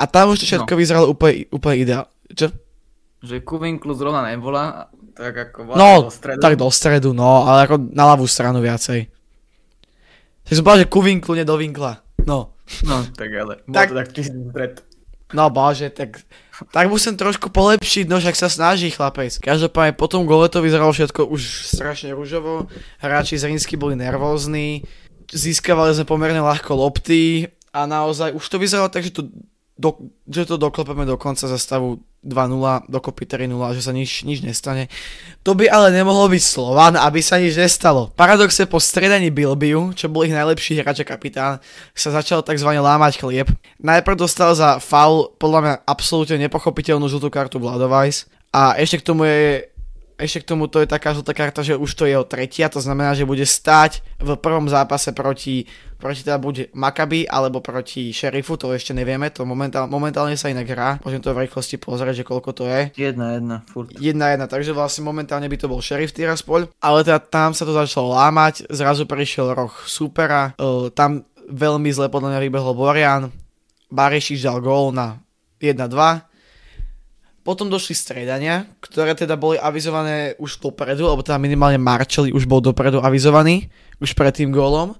[0.00, 0.78] a tam už to všetko no.
[0.80, 2.04] vyzeralo úplne, úplne ideál.
[2.32, 2.48] Čo?
[3.20, 6.40] Že ku vinklu zrovna nebola, tak ako no, do stredu.
[6.40, 9.19] tak do stredu, no, ale ako na ľavú stranu viacej.
[10.50, 12.02] Tak som povedal, že ku vinklu, nie do vinkla.
[12.26, 12.58] No.
[12.82, 14.06] No, tak ale, tak, to tak
[14.50, 14.72] pred.
[15.30, 16.26] No bože, tak,
[16.74, 19.38] tak musím trošku polepšiť, no však sa snaží chlapec.
[19.38, 22.66] Každopádne po tom gole to vyzeralo všetko už strašne rúžovo,
[22.98, 24.82] hráči z Rínsky boli nervózni,
[25.30, 29.30] získavali sme pomerne ľahko lopty a naozaj už to vyzeralo tak, že to
[29.78, 34.44] do, že to doklepeme do konca za stavu 2-0, dokopy 3-0 že sa nič, nič
[34.44, 34.92] nestane.
[35.40, 38.12] To by ale nemohlo byť Slovan, aby sa nič nestalo.
[38.12, 41.64] Paradoxe po stredaní Bilbiu, čo bol ich najlepší hráč a kapitán,
[41.96, 42.68] sa začal tzv.
[42.76, 43.48] lámať chlieb.
[43.80, 49.24] Najprv dostal za faul podľa mňa absolútne nepochopiteľnú žltú kartu Vladovajs a ešte k tomu
[49.24, 49.70] je
[50.20, 52.78] ešte k tomu to je taká žltá karta, že už to je jeho tretia, to
[52.78, 55.64] znamená, že bude stáť v prvom zápase proti,
[55.96, 60.68] proti teda buď Maccabi alebo proti Šerifu, to ešte nevieme, to momentál, momentálne sa inak
[60.68, 62.92] hrá, môžem to v rýchlosti pozrieť, že koľko to je.
[63.00, 63.96] Jedna, jedna, furt.
[63.96, 67.72] Jedna, jedna, takže vlastne momentálne by to bol Šerif Tiraspol, ale teda tam sa to
[67.72, 73.32] začalo lámať, zrazu prišiel roh supera, uh, tam veľmi zle podľa mňa vybehol Borian,
[73.90, 75.18] Barešič dal gól na
[75.58, 76.29] 1-2,
[77.40, 82.60] potom došli stredania, ktoré teda boli avizované už dopredu, alebo teda minimálne Marčeli už bol
[82.60, 84.96] dopredu avizovaný, už pred tým gólom.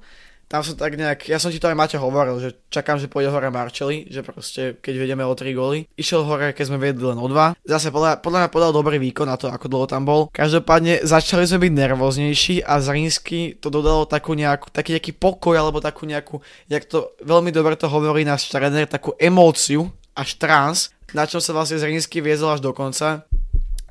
[0.50, 3.30] Tam som tak nejak, ja som ti to aj Maťo hovoril, že čakám, že pôjde
[3.30, 5.86] hore Marčeli, že proste keď vedeme o 3 góly.
[5.94, 7.54] Išiel hore, keď sme vedli len o 2.
[7.62, 10.26] Zase podľa, podľa mňa podal dobrý výkon na to, ako dlho tam bol.
[10.34, 15.78] Každopádne začali sme byť nervóznejší a Zrinsky to dodalo takú nejakú, taký nejaký pokoj, alebo
[15.78, 19.86] takú nejakú, jak to veľmi dobre to hovorí náš tréner, takú emóciu
[20.18, 23.26] až trans, na čom sa vlastne Zrinsky viezol až do konca.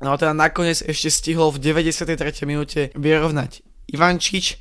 [0.00, 2.16] No a teda nakoniec ešte stihol v 93.
[2.48, 3.60] minúte vyrovnať
[3.92, 4.56] Ivančič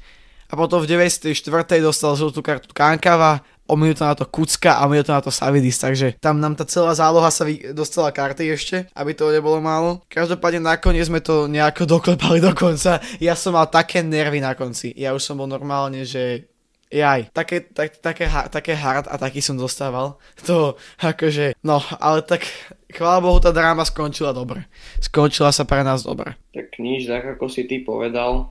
[0.52, 1.32] a potom v 94.
[1.80, 6.18] dostal žltú kartu Kankava, o minútu na to Kucka a minútu na to Savidis, takže
[6.18, 10.02] tam nám tá celá záloha sa dostala karty ešte, aby to nebolo málo.
[10.10, 12.98] Každopádne nakoniec sme to nejako doklepali do konca.
[13.22, 14.90] Ja som mal také nervy na konci.
[14.98, 16.49] Ja už som bol normálne, že
[16.90, 20.18] Jaj, také, tak, také, také hard a taký som dostával.
[20.50, 22.50] To akože, no, ale tak
[22.90, 24.66] chvála Bohu tá dráma skončila dobre.
[24.98, 26.34] Skončila sa pre nás dobre.
[26.50, 28.50] Tak nič, tak ako si ty povedal,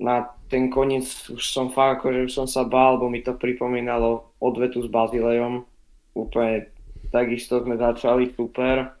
[0.00, 4.32] na ten koniec už som fakt akože už som sa bál, bo mi to pripomínalo
[4.40, 5.64] odvetu s Bazilejom.
[6.16, 6.68] Úplne
[7.12, 8.92] takisto sme začali super,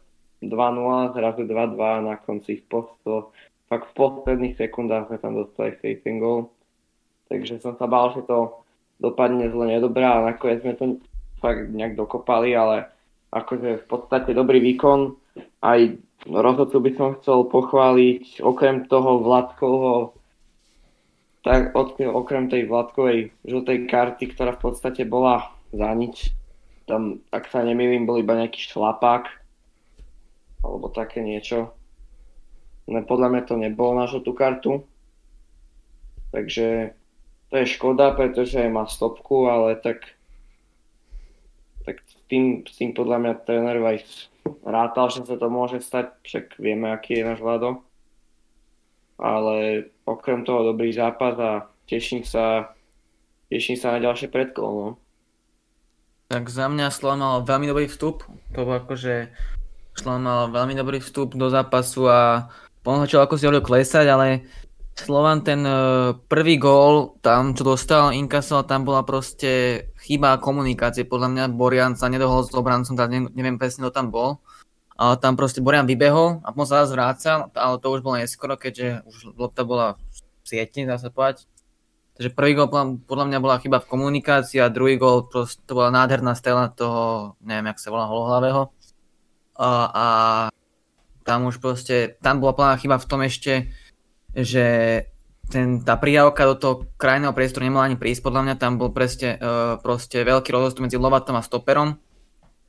[0.44, 3.32] 2-0, zrazu 2-2 na konci ich posto.
[3.72, 6.52] Fakt v posledných sekundách sme tam dostali ten gol
[7.28, 8.62] takže som sa bál, že to
[9.02, 10.84] dopadne zle nedobrá a nakoniec sme to
[11.40, 12.88] fakt nejak dokopali, ale
[13.34, 15.12] akože v podstate dobrý výkon.
[15.60, 15.80] Aj
[16.24, 20.16] rozhodcu by som chcel pochváliť, okrem toho Vladkovho,
[21.44, 26.34] tak okrem tej Vladkovej žltej karty, ktorá v podstate bola za nič,
[26.86, 29.26] tam, ak sa nemýlim, bol iba nejaký šlapák,
[30.62, 31.74] alebo také niečo.
[32.86, 34.86] No, podľa mňa to nebolo na žltú kartu.
[36.30, 36.94] Takže
[37.56, 40.04] to je škoda, pretože má stopku, ale tak,
[41.88, 44.04] tak tým, tým podľa mňa tréner aj
[44.60, 47.80] rátal, že sa to môže stať, však vieme, aký je náš Vlado.
[49.16, 52.76] Ale okrem toho dobrý zápas a teším sa,
[53.48, 54.68] teším sa na ďalšie predkolo.
[54.76, 54.90] No.
[56.28, 58.28] Tak za mňa Slovan mal veľmi dobrý vstup.
[58.52, 59.32] To bol akože
[59.96, 62.52] Slovan mal veľmi dobrý vstup do zápasu a
[62.84, 64.44] on začal ako si hovoril klesať, ale
[64.96, 71.04] Slovan ten uh, prvý gól, tam čo dostal Inkasol, tam bola proste chyba komunikácie.
[71.04, 74.40] Podľa mňa Borian sa nedohol s obrancom, tak neviem presne, kto tam bol.
[74.96, 78.56] Ale tam proste Borian vybehol a potom sa zase vrácal, ale to už bolo neskoro,
[78.56, 81.44] keďže už lopta bola v sieti, dá sa povedať.
[82.16, 82.72] Takže prvý gol
[83.04, 87.68] podľa mňa bola chyba v komunikácii a druhý gol to bola nádherná stela toho, neviem,
[87.68, 88.72] jak sa volá, holohlavého.
[89.60, 90.06] A, a
[91.28, 93.68] tam už proste, tam bola plná chyba v tom ešte,
[94.36, 94.66] že
[95.48, 99.38] ten, tá prijavka do toho krajného priestoru nemala ani prísť, podľa mňa tam bol presne,
[99.38, 101.96] uh, proste veľký rozdiel medzi Lovatom a stoperom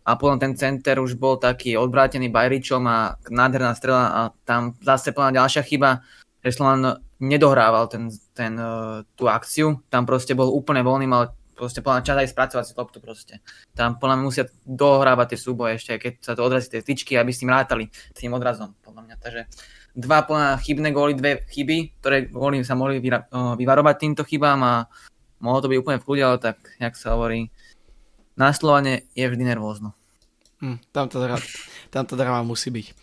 [0.07, 5.11] a potom ten center už bol taký odvrátený Bajričom a nádherná strela a tam zase
[5.11, 6.05] plná ďalšia chyba,
[6.39, 11.81] že Slovan nedohrával ten, ten, uh, tú akciu, tam proste bol úplne voľný, mal proste
[11.81, 13.41] plná čas aj spracovať si loptu proste.
[13.73, 17.33] Tam podľa mňa musia dohrávať tie súboje ešte, keď sa to odrazí tie tyčky, aby
[17.33, 19.15] s tým rátali, s tým odrazom, podľa mňa.
[19.17, 19.41] Takže
[19.97, 24.73] dva plná chybné góly, dve chyby, ktoré góly sa mohli vyra- vyvarovať týmto chybám a
[25.41, 27.49] mohlo to byť úplne v kľude, ale tak, jak sa hovorí,
[28.37, 29.97] na Slovane je vždy nervózno.
[30.61, 31.41] Hm, tam, to dra-
[31.93, 32.93] tam to drama musí byť.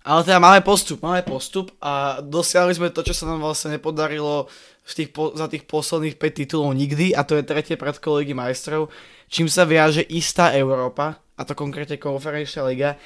[0.00, 4.48] Ale teda máme postup, máme postup a dosiahli sme to, čo sa nám vlastne nepodarilo
[4.84, 8.32] v tých po, za tých posledných 5 titulov nikdy a to je tretie predkolo Ligy
[8.32, 8.88] majstrov,
[9.28, 13.00] čím sa viaže istá Európa, a to konkrétne konferenčná liga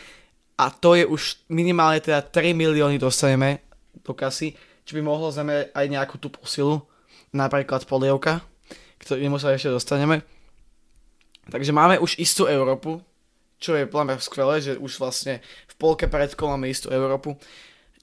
[0.54, 3.58] a to je už minimálne teda 3 milióny dostaneme
[4.06, 4.54] do kasy,
[4.86, 6.86] čo by mohlo znamenať aj nejakú tú posilu,
[7.34, 8.44] napríklad polievka,
[9.02, 10.22] ktorý sa ešte dostaneme.
[11.50, 13.02] Takže máme už istú Európu,
[13.58, 17.36] čo je podľa skvelé, že už vlastne v polke predkola máme istú Európu.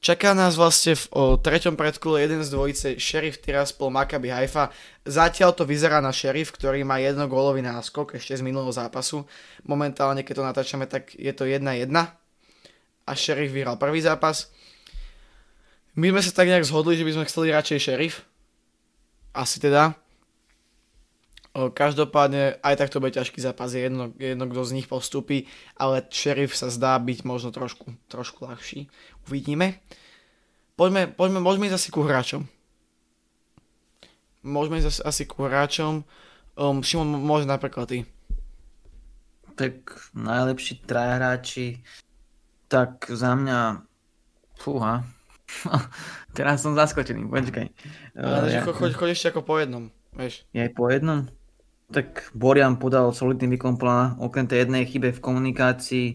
[0.02, 4.74] Čaká nás vlastne v o, treťom predkole jeden z dvojice Sheriff Tiraspol Maccabi Haifa.
[5.06, 9.30] Zatiaľ to vyzerá na Sheriff, ktorý má jedno gólový náskok ešte z minulého zápasu.
[9.62, 11.94] Momentálne, keď to natáčame, tak je to 1-1
[13.08, 14.52] a Sheriff vyhral prvý zápas.
[15.98, 18.24] My sme sa tak nejak zhodli, že by sme chceli radšej Sheriff.
[19.36, 19.96] Asi teda.
[21.52, 26.08] Každopádne aj tak to bude ťažký zápas, je jedno, jedno kto z nich postupí, ale
[26.08, 28.88] Sheriff sa zdá byť možno trošku, trošku ľahší.
[29.28, 29.84] Uvidíme.
[30.80, 32.48] Poďme, poďme, môžeme ísť asi ku hráčom.
[34.48, 36.08] Môžeme ísť asi ku hráčom.
[36.56, 38.08] Um, Šimon, môže napríklad ty.
[39.60, 41.84] Tak najlepší traja hráči,
[42.72, 43.84] tak za mňa,
[44.56, 45.04] fúha,
[46.38, 47.68] teraz som zaskočený, počkaj.
[48.16, 48.62] Ale uh, ja...
[48.64, 50.48] choď, choď ešte ako po jednom, vieš.
[50.56, 51.28] Je aj po jednom?
[51.92, 56.08] tak Borian podal solidný výkon plná, okrem tej jednej chybe v komunikácii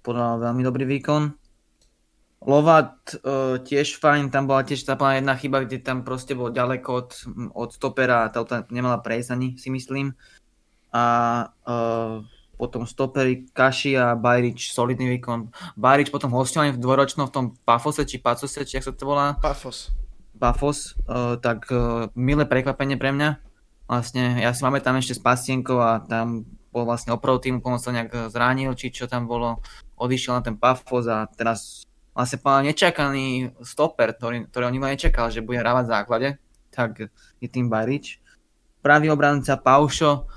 [0.00, 1.36] podal veľmi dobrý výkon.
[2.40, 6.88] Lovat uh, tiež fajn, tam bola tiež tá jedna chyba, kde tam proste bol ďaleko
[6.88, 7.10] od,
[7.52, 10.16] od stopera a tá nemala prejsť ani, si myslím.
[10.88, 11.04] A
[11.68, 12.24] uh,
[12.60, 15.48] potom stopery Kaši a Bajrič, solidný výkon.
[15.80, 19.40] Bajrič potom hostovanie v dvoročnom v tom Pafose, či Pacose, či jak sa to volá?
[19.40, 19.88] Pafos.
[20.36, 23.40] Pafos, uh, tak uh, milé prekvapenie pre mňa
[23.90, 27.82] vlastne, ja si máme tam ešte s Pastienkov a tam bol vlastne oprov tým, potom
[27.82, 29.58] sa nejak zranil, či čo tam bolo,
[29.98, 31.82] odišiel na ten Pafos a teraz
[32.14, 36.28] vlastne pán nečakaný stoper, ktorý, ktorý on nečakal, že bude hrávať v základe,
[36.70, 37.10] tak
[37.42, 38.22] je tým Barič.
[38.80, 40.30] Pravý obranca Paušo.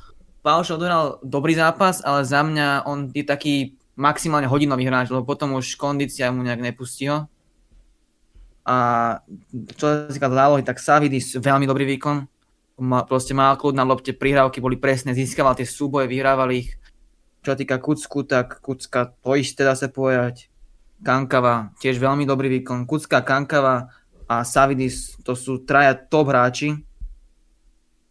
[0.44, 5.56] Paušo dohral dobrý zápas, ale za mňa on je taký maximálne hodinový hráč, lebo potom
[5.56, 7.32] už kondícia mu nejak nepustí ho.
[8.68, 8.78] A
[9.80, 12.28] čo sa týka zálohy, tak Savidis veľmi dobrý výkon,
[12.84, 16.76] ma, proste mal kľud na lopte, prihrávky boli presné, získaval tie súboje, vyhrával ich.
[17.44, 20.48] Čo sa týka Kucku, tak Kucka to isté dá sa povedať.
[21.04, 22.88] Kankava, tiež veľmi dobrý výkon.
[22.88, 23.92] Kucka, Kankava
[24.32, 26.72] a Savidis, to sú traja top hráči.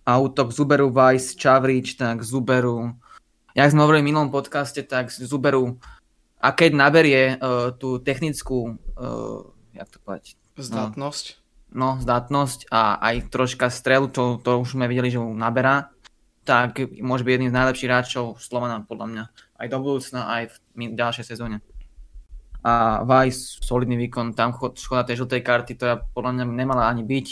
[0.02, 2.94] A útok Zuberu, Weiss, Čavrič, tak Zuberu.
[3.54, 5.78] Jak sme hovorili v minulom podcaste, tak Zuberu
[6.42, 10.34] a keď naberie uh, tú technickú, uh, jak to povedať?
[10.58, 11.38] Zdatnosť.
[11.70, 15.94] No, no, zdatnosť a aj troška strelu, to, to už sme videli, že ho naberá,
[16.42, 19.24] tak môže byť jedným z najlepších hráčov Slovana, podľa mňa.
[19.54, 20.42] Aj do budúcna, aj
[20.74, 21.62] v ďalšej sezóne.
[22.66, 27.26] A Vice, solidný výkon, tam škoda tej žltej karty, ktorá podľa mňa nemala ani byť.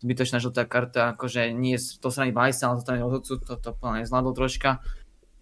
[0.00, 4.00] Zbytočná žltá karta, akože nie to strany Vice, ale zo strany rozhodcu, to, to plne
[4.04, 4.80] nezvládol troška.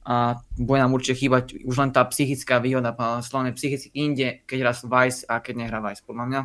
[0.03, 4.73] A bude nám určite chýbať už len tá psychická výhoda, Slovane psychicky inde, keď hrá
[4.75, 6.41] Vice a keď nehrá Vice, podľa mňa.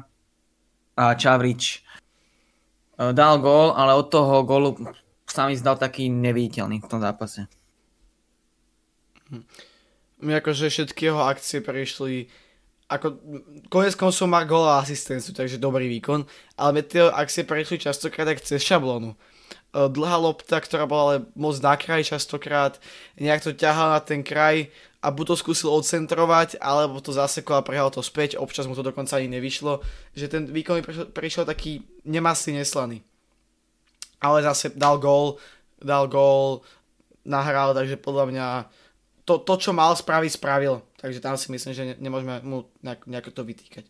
[0.93, 4.77] A Čavrič e, dal gól, ale od toho gólu
[5.25, 7.49] sa mi zdal taký neviditeľný v tom zápase.
[10.21, 12.29] My akože všetky jeho akcie prišli
[12.87, 13.19] ako
[13.71, 16.27] konec koncov má gól a asistenciu, takže dobrý výkon,
[16.59, 19.13] ale tie akcie prešli častokrát aj cez šablónu.
[19.13, 19.17] E,
[19.89, 22.77] dlhá lopta, ktorá bola ale moc na kraj častokrát,
[23.17, 24.69] nejak to ťahal na ten kraj
[24.99, 28.85] a buď to skúsil odcentrovať, alebo to zasekol a prehal to späť, občas mu to
[28.85, 29.81] dokonca ani nevyšlo,
[30.13, 33.03] že ten výkon prišiel, prišiel taký nemasný, neslaný
[34.23, 35.35] ale zase dal gól,
[35.83, 36.63] dal gól,
[37.27, 38.47] nahral, takže podľa mňa
[39.27, 40.79] to, to, čo mal spraviť, spravil.
[41.03, 43.83] Takže tam si myslím, že ne, nemôžeme mu nejak, nejako to vytýkať.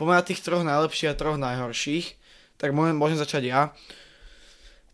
[0.00, 2.16] Poďme tých troch najlepších a troch najhorších,
[2.56, 3.60] tak môžem, môžem začať ja.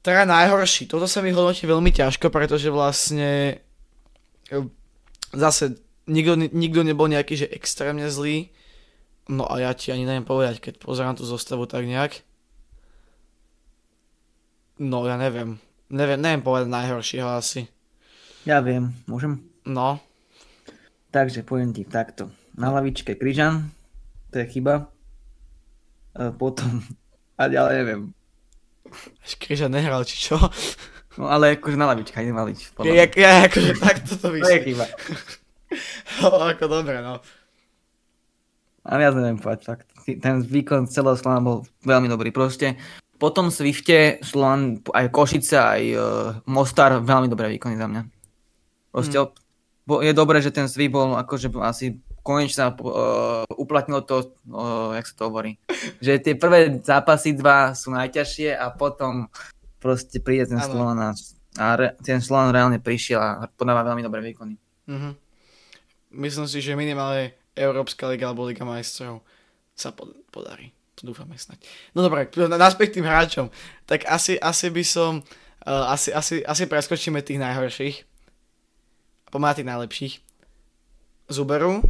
[0.02, 3.62] Teda najhorší, toto sa mi hodnotí veľmi ťažko, pretože vlastne
[4.50, 4.56] e,
[5.30, 5.78] zase
[6.10, 8.50] nikto, nikto nebol nejaký, že extrémne zlý.
[9.30, 12.20] No a ja ti ani neviem povedať, keď pozerám tú zostavu tak nejak.
[14.82, 15.62] No, ja neviem.
[15.86, 17.70] Neviem, neviem povedať najhoršieho asi.
[18.42, 19.46] Ja viem, môžem?
[19.62, 20.02] No.
[21.14, 22.34] Takže poviem ti takto.
[22.58, 23.70] Na lavičke Kryžan,
[24.34, 24.90] to je chyba.
[26.10, 26.82] A potom,
[27.40, 28.02] a ďalej neviem.
[29.38, 30.34] Kryžan nehral, či čo?
[31.14, 32.74] No ale akože na lavička, ide malič.
[32.82, 34.50] Ja, ja, akože takto to vyšlo.
[34.50, 34.86] To je chyba.
[36.18, 37.22] no, ako dobre, no.
[38.82, 39.86] A ja neviem povedať, fakt.
[40.04, 42.34] Ten výkon celého Slana bol veľmi dobrý.
[42.34, 42.74] Proste
[43.22, 46.02] potom Swifte Slovan, aj Košice, aj uh,
[46.50, 48.02] Mostar, veľmi dobré výkony za mňa.
[48.90, 49.43] Proste hmm.
[49.84, 55.14] Je dobré, že ten Swift bol akože asi konečne uh, uplatnilo to, uh, jak sa
[55.20, 55.60] to hovorí,
[56.00, 59.28] že tie prvé zápasy dva sú najťažšie a potom
[59.76, 61.10] proste príde ten Slovan a,
[61.60, 64.56] a re, ten Slovan reálne prišiel a podáva veľmi dobré výkony.
[64.88, 65.12] Mm-hmm.
[66.16, 69.20] Myslím si, že minimálne Európska liga alebo Liga majstrov
[69.76, 70.72] sa pod, podarí.
[70.96, 71.60] To dúfame snať.
[71.92, 73.52] No dobre, naspäť tým hráčom.
[73.84, 75.20] Tak asi, asi by som,
[75.68, 77.96] uh, asi, asi, asi preskočíme tých najhorších.
[79.34, 80.14] Pomáha tých najlepších.
[81.26, 81.82] Zuberu.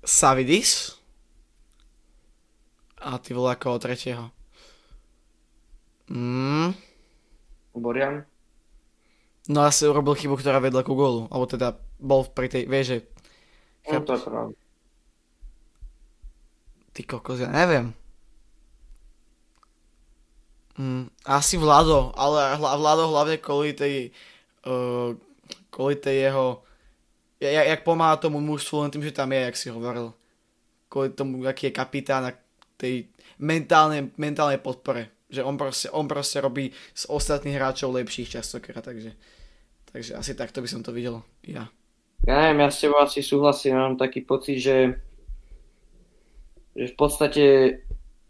[0.00, 0.96] Savidis.
[2.96, 4.32] A ty vole ako tretieho.
[6.08, 6.72] Mm.
[7.76, 8.24] Borian.
[9.52, 11.28] No asi urobil chybu, ktorá vedla ku gólu.
[11.28, 12.98] Alebo teda bol pri tej, vieš, že...
[13.92, 14.56] No to je pravda.
[16.96, 17.92] Ty kokos, ja neviem.
[20.78, 24.08] Mm, asi Vlado, ale Vlado hlavne kvôli tej,
[24.64, 25.12] uh,
[25.68, 26.64] kvôli tej jeho,
[27.40, 30.16] ja, jak pomáha tomu mužstvu len tým, že tam je, jak si hovoril.
[30.88, 32.32] Kvôli tomu, aký je kapitán a
[32.80, 35.12] tej mentálnej, mentálnej podpore.
[35.32, 39.16] Že on proste, on proste robí z ostatných hráčov lepších častokrát, takže,
[39.88, 41.68] takže asi takto by som to videl ja.
[42.22, 44.76] Ja neviem, ja s tebou asi súhlasím, mám taký pocit, že
[46.76, 47.44] že v podstate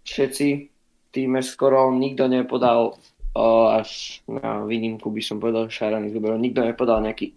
[0.03, 0.72] všetci
[1.13, 2.97] týme skoro nikto nepodal
[3.37, 7.37] uh, až na výnimku by som povedal Šarany Zuberov, nikto nepodal nejaký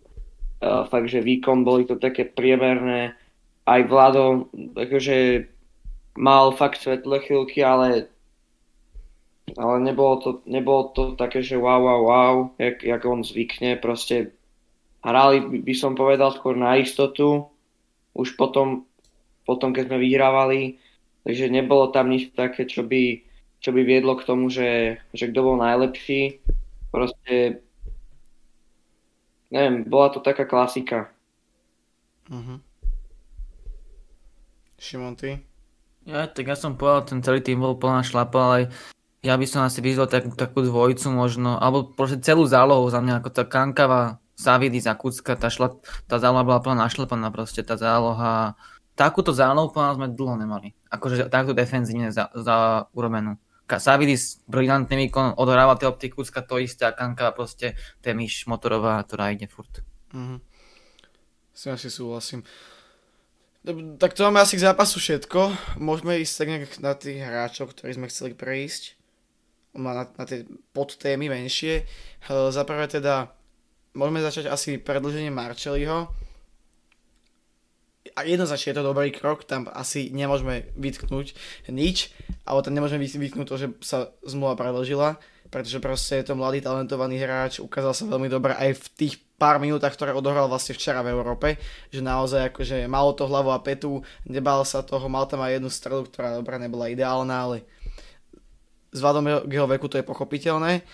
[0.64, 3.14] uh, fakt, že výkon, boli to také priemerné,
[3.68, 5.46] aj Vlado, akože
[6.16, 8.08] mal fakt svetlé chvíľky, ale
[9.54, 14.34] ale nebolo to, nebolo to také, že wow, wow, wow, jak, jak on zvykne, proste
[15.06, 17.46] hrali, by som povedal, skôr na istotu,
[18.18, 18.90] už potom,
[19.46, 20.82] potom keď sme vyhrávali,
[21.24, 23.22] takže nebolo tam nič také, čo by,
[23.66, 26.38] čo by viedlo k tomu, že, že kto bol najlepší.
[26.94, 27.66] Proste,
[29.50, 31.10] neviem, bola to taká klasika.
[32.30, 32.62] Uh-huh.
[34.78, 35.42] Šimon, ty?
[36.06, 38.60] Ja, tak ja som povedal, ten celý tým bol plná šlapa, ale
[39.26, 43.18] ja by som asi vyzval tak, takú dvojicu možno, alebo proste celú zálohu za mňa,
[43.18, 45.74] ako tá Kankava, Savidi, Zakucka, tá, šla,
[46.06, 48.54] tá záloha bola plná našlepaná proste, tá záloha
[48.94, 50.78] takúto zálohu sme dlho nemali.
[50.94, 53.42] Akože takto defenzívne za, za urobenú.
[53.66, 59.02] Savidis, brilantný výkon, odhráva tie optikucka to isté a Kanka proste to je myš motorová,
[59.02, 59.82] ktorá ide furt.
[60.14, 60.38] Mhm.
[61.56, 62.44] Si súhlasím.
[63.98, 65.56] Tak to máme asi k zápasu všetko.
[65.82, 68.94] Môžeme ísť tak nejak na tých hráčov, ktorí sme chceli prejsť.
[69.74, 70.46] Na, na tie
[70.76, 71.90] podtémy menšie.
[72.30, 73.34] Za prvé teda
[73.98, 76.14] môžeme začať asi predlženie Marčeliho
[78.16, 81.36] a jednoznačne je to dobrý krok, tam asi nemôžeme vytknúť
[81.68, 82.16] nič,
[82.48, 85.20] ale tam nemôžeme vytknúť to, že sa zmluva predložila,
[85.52, 89.60] pretože proste je to mladý talentovaný hráč, ukázal sa veľmi dobre aj v tých pár
[89.60, 91.60] minútach, ktoré odohral vlastne včera v Európe,
[91.92, 95.68] že naozaj akože malo to hlavu a petu, nebal sa toho, mal tam aj jednu
[95.68, 97.58] strelu, ktorá dobrá nebola ideálna, ale
[98.96, 100.88] k jeho veku to je pochopiteľné.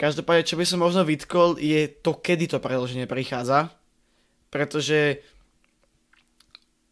[0.00, 3.68] Každopádne, čo by som možno vytkol, je to, kedy to predlženie prichádza,
[4.48, 5.20] pretože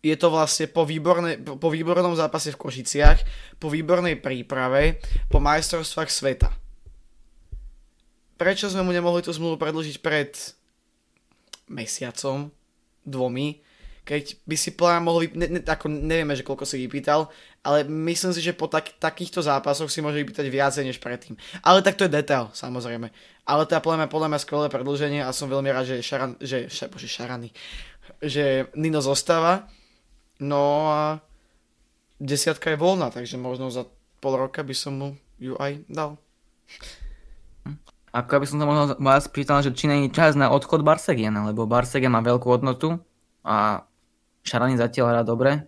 [0.03, 3.18] je to vlastne po, výborné, po výbornom zápase v Košiciach,
[3.62, 4.98] po výbornej príprave,
[5.30, 6.50] po majstrovstvách sveta.
[8.34, 10.34] Prečo sme mu nemohli tú zmluvu predlžiť pred
[11.70, 12.50] mesiacom,
[13.07, 13.62] dvomi,
[14.03, 17.30] keď by si plán mohol, ne, ne, ako nevieme, že koľko si vypýtal,
[17.62, 21.38] ale myslím si, že po tak, takýchto zápasoch si môže vypýtať viacej než predtým.
[21.62, 23.14] Ale tak to je detail, samozrejme.
[23.46, 26.34] Ale to je podľa mňa, podľa mňa skvelé predlženie a som veľmi rád, že, šaran,
[26.42, 27.55] že, ša, bože, Šarany,
[28.18, 29.70] že Nino zostáva
[30.43, 31.01] No a
[32.18, 33.86] desiatka je voľná, takže možno za
[34.18, 36.18] pol roka by som mu ju aj dal.
[38.12, 41.64] Ako by som sa možno vás pýtal, že či není čas na odchod Barsegiana, lebo
[41.64, 43.01] Barsegian má veľkú hodnotu
[43.47, 43.86] a
[44.43, 45.64] Šarani zatiaľ hrá dobre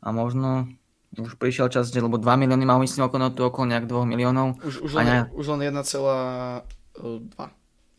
[0.00, 0.70] a možno
[1.12, 4.56] už prišiel čas, že lebo 2 milióny mal myslím okolo to okolo nejak 2 miliónov.
[4.64, 5.18] Už, už, len, ne...
[5.36, 6.64] už len 1,2.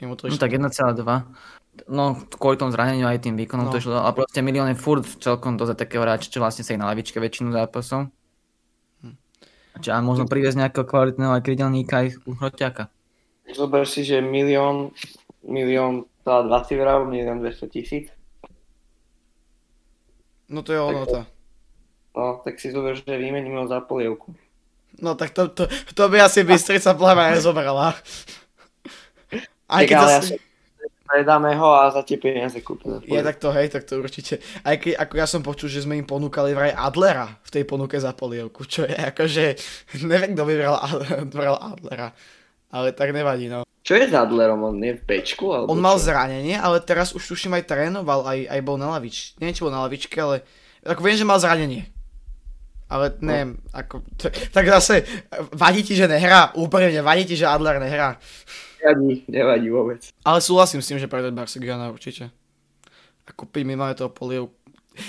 [0.02, 0.98] No tak 1,2.
[1.90, 3.72] No, kvôli tomu zraneniu aj tým výkonom no.
[3.74, 6.82] to išlo, ale proste milión je furt celkom dosť takého hráča, čo vlastne sa ich
[6.82, 8.14] na lavičke väčšinu zápasov.
[9.02, 9.18] Hm.
[9.82, 12.84] Čiže a možno priviesť nejakého kvalitného aj krydelníka, aj uhroťaka.
[13.58, 14.94] Zober si, že milión,
[15.42, 18.06] milión za 20 vrát, milión 200 tisíc.
[20.48, 21.20] No to je ono to.
[22.14, 24.38] No, tak si zober, že vymením ho za polievku.
[25.02, 25.66] No tak to, to,
[25.98, 27.98] to by asi Bystrica pláva nezobrala.
[29.66, 30.38] Aj keď zase...
[30.38, 30.53] Ja
[31.14, 32.98] predáme ho a za tie peniaze kúpime.
[33.06, 34.42] Je tak to, hej, tak to určite.
[34.66, 38.02] Aj keď, ako ja som počul, že sme im ponúkali vraj Adlera v tej ponuke
[38.02, 39.46] za polievku, čo je akože,
[40.10, 40.54] neviem, kto by
[41.30, 42.10] bral Adlera.
[42.74, 43.62] Ale tak nevadí, no.
[43.86, 44.66] Čo je s Adlerom?
[44.66, 45.54] On je v pečku?
[45.54, 46.10] Alebo on mal čo?
[46.10, 49.38] zranenie, ale teraz už tuším aj trénoval, aj, aj bol na lavič.
[49.38, 50.42] Neviem, či bol na lavičke, ale
[50.82, 51.86] ako viem, že mal zranenie.
[52.90, 53.70] Ale neviem, no.
[53.70, 55.06] ako, t- tak zase,
[55.54, 56.50] vadí ti, že nehrá?
[56.58, 58.18] Úplne vadí ti, že Adler nehrá.
[58.84, 60.12] Nevadí, nevadí vôbec.
[60.28, 62.28] Ale súhlasím s tým, že predať Barcelona určite.
[63.24, 64.52] A kúpiť minimálne toho polievku.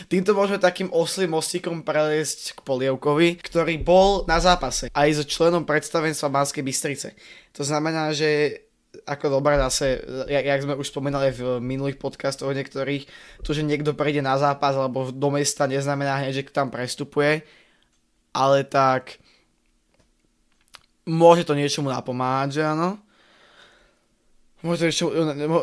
[0.08, 5.68] Týmto môžeme takým oslým mostíkom preliesť k Polievkovi, ktorý bol na zápase aj so členom
[5.68, 7.12] predstavenstva Banskej Bystrice.
[7.52, 8.64] To znamená, že
[9.04, 10.00] ako dobré zase,
[10.30, 13.04] jak, jak sme už spomínali v minulých podcastoch niektorých,
[13.44, 17.44] to, že niekto prejde na zápas alebo do mesta neznamená hneď, že tam prestupuje,
[18.32, 19.20] ale tak
[21.04, 22.96] môže to niečomu napomáhať, že áno.
[24.64, 25.12] Môže to,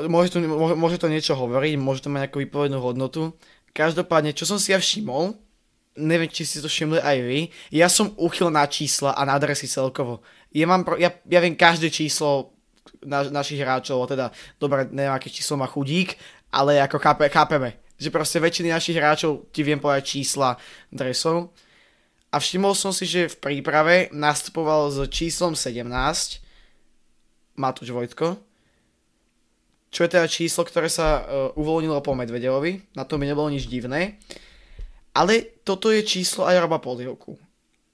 [0.05, 0.37] môže, to,
[0.77, 3.33] môže to niečo hovoriť, môže to mať nejakú výpovednú hodnotu.
[3.73, 5.33] Každopádne, čo som si ja všimol,
[5.97, 7.39] neviem, či si to všimli aj vy,
[7.73, 10.21] ja som uchyl na čísla a na adresy celkovo.
[10.53, 12.53] Ja, mám, ja, ja viem každé číslo
[13.01, 14.29] na, našich hráčov, teda,
[14.61, 16.15] dobre, neviem, aké číslo má chudík,
[16.53, 20.61] ale ako chápe, chápeme, že proste väčšiny našich hráčov ti viem povedať čísla
[20.93, 21.49] dresov.
[22.31, 25.89] A všimol som si, že v príprave nastupoval s číslom 17
[27.59, 28.50] Matúš Vojtko,
[29.91, 31.23] čo je teda číslo, ktoré sa uh,
[31.59, 34.15] uvoľnilo po Medvedevovi, na tom by nebolo nič divné.
[35.11, 37.35] Ale toto je číslo aj Roba Polievku.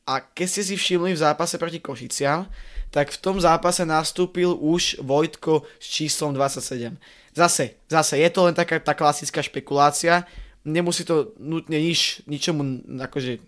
[0.06, 2.46] A keď ste si všimli v zápase proti Košiciam,
[2.94, 6.96] tak v tom zápase nastúpil už Vojtko s číslom 27.
[7.36, 10.24] Zase, zase, je to len taká tá klasická špekulácia,
[10.64, 13.44] nemusí to nutne nič, ničomu akože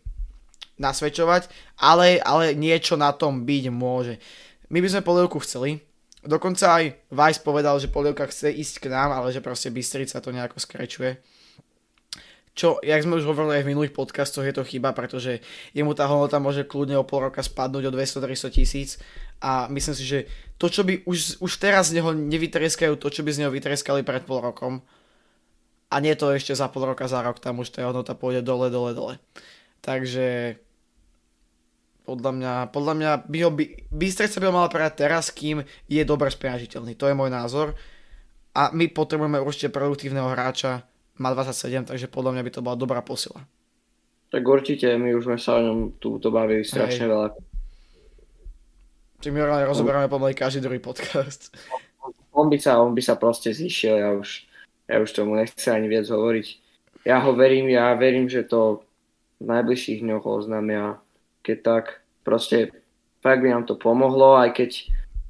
[0.79, 1.47] nasvedčovať,
[1.79, 4.15] ale, ale niečo na tom byť môže.
[4.67, 5.81] My by sme Polievku chceli,
[6.29, 10.29] Dokonca aj Vice povedal, že Polievka chce ísť k nám, ale že proste Bystrica to
[10.29, 11.17] nejako skrečuje.
[12.53, 15.41] Čo, jak sme už hovorili aj v minulých podcastoch, je to chyba, pretože
[15.73, 19.01] jemu tá hodnota môže kľudne o pol roka spadnúť o 200-300 tisíc
[19.41, 20.19] a myslím si, že
[20.59, 24.03] to, čo by už, už teraz z neho nevytreskajú, to, čo by z neho vytreskali
[24.03, 24.83] pred pol rokom
[25.89, 28.69] a nie to ešte za pol roka, za rok, tam už tá hodnota pôjde dole,
[28.69, 29.17] dole, dole.
[29.81, 30.59] Takže
[32.09, 36.01] podľa mňa, podľa mňa by ho by, Bystrica by ho mala prať teraz, kým je
[36.01, 36.97] dobre spiažiteľný.
[36.97, 37.77] To je môj názor.
[38.57, 40.89] A my potrebujeme určite produktívneho hráča.
[41.21, 43.45] Má 27, takže podľa mňa by to bola dobrá posila.
[44.33, 47.11] Tak určite, my už sme sa o ňom túto bavili strašne Hej.
[47.13, 47.27] veľa.
[49.19, 49.39] Čiže my
[49.69, 51.53] rozoberáme pomaly každý druhý podcast.
[52.33, 54.47] On by sa, on by sa proste zišiel, ja už,
[54.87, 56.47] ja už tomu nechcem ani viac hovoriť.
[57.03, 58.85] Ja ho verím, ja verím, že to
[59.41, 61.03] v najbližších dňoch oznámia
[61.41, 61.85] keď tak
[62.23, 62.71] proste
[63.23, 64.71] fakt by nám to pomohlo, aj keď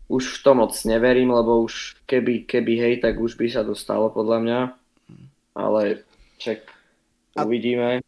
[0.10, 3.78] už v to moc neverím, lebo už keby, keby hej, tak už by sa to
[3.78, 4.60] stalo podľa mňa.
[5.54, 6.02] Ale
[6.42, 6.66] ček,
[7.38, 8.02] uvidíme.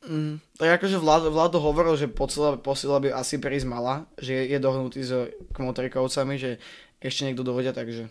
[0.00, 4.56] Mm, tak akože Vlado, Vlado hovoril, že posila, posila by asi prísť mala, že je,
[4.56, 5.12] je dohnutý s
[5.52, 6.56] kmotrikovcami, že
[7.04, 8.08] ešte niekto dovodia, takže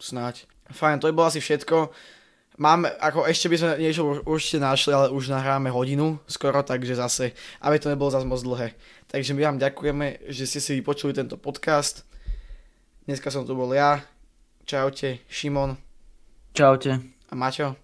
[0.00, 0.48] snáď.
[0.72, 1.92] Fajn, to by bolo asi všetko.
[2.60, 7.32] Máme, ako ešte by sme niečo určite našli, ale už nahráme hodinu skoro, takže zase,
[7.64, 8.76] aby to nebolo zase moc dlhé.
[9.08, 12.04] Takže my vám ďakujeme, že ste si vypočuli tento podcast.
[13.08, 14.04] Dneska som tu bol ja.
[14.68, 15.72] Čaute, Šimon.
[16.52, 17.00] Čaute.
[17.00, 17.80] A Maťo.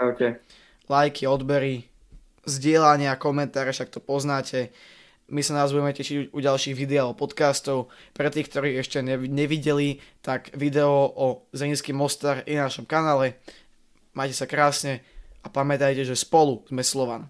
[0.00, 0.48] Čaute.
[0.88, 1.84] Lajky, odbery,
[2.48, 4.72] zdieľania, komentáre, však to poznáte.
[5.28, 7.92] My sa nás budeme tešiť u ďalších videí podcastov.
[8.16, 13.38] Pre tých, ktorí ešte nevideli, tak video o Zenický Mostar je na našom kanále.
[14.14, 15.02] Majte sa krásne
[15.40, 17.28] a pamätajte, že spolu sme Slovan.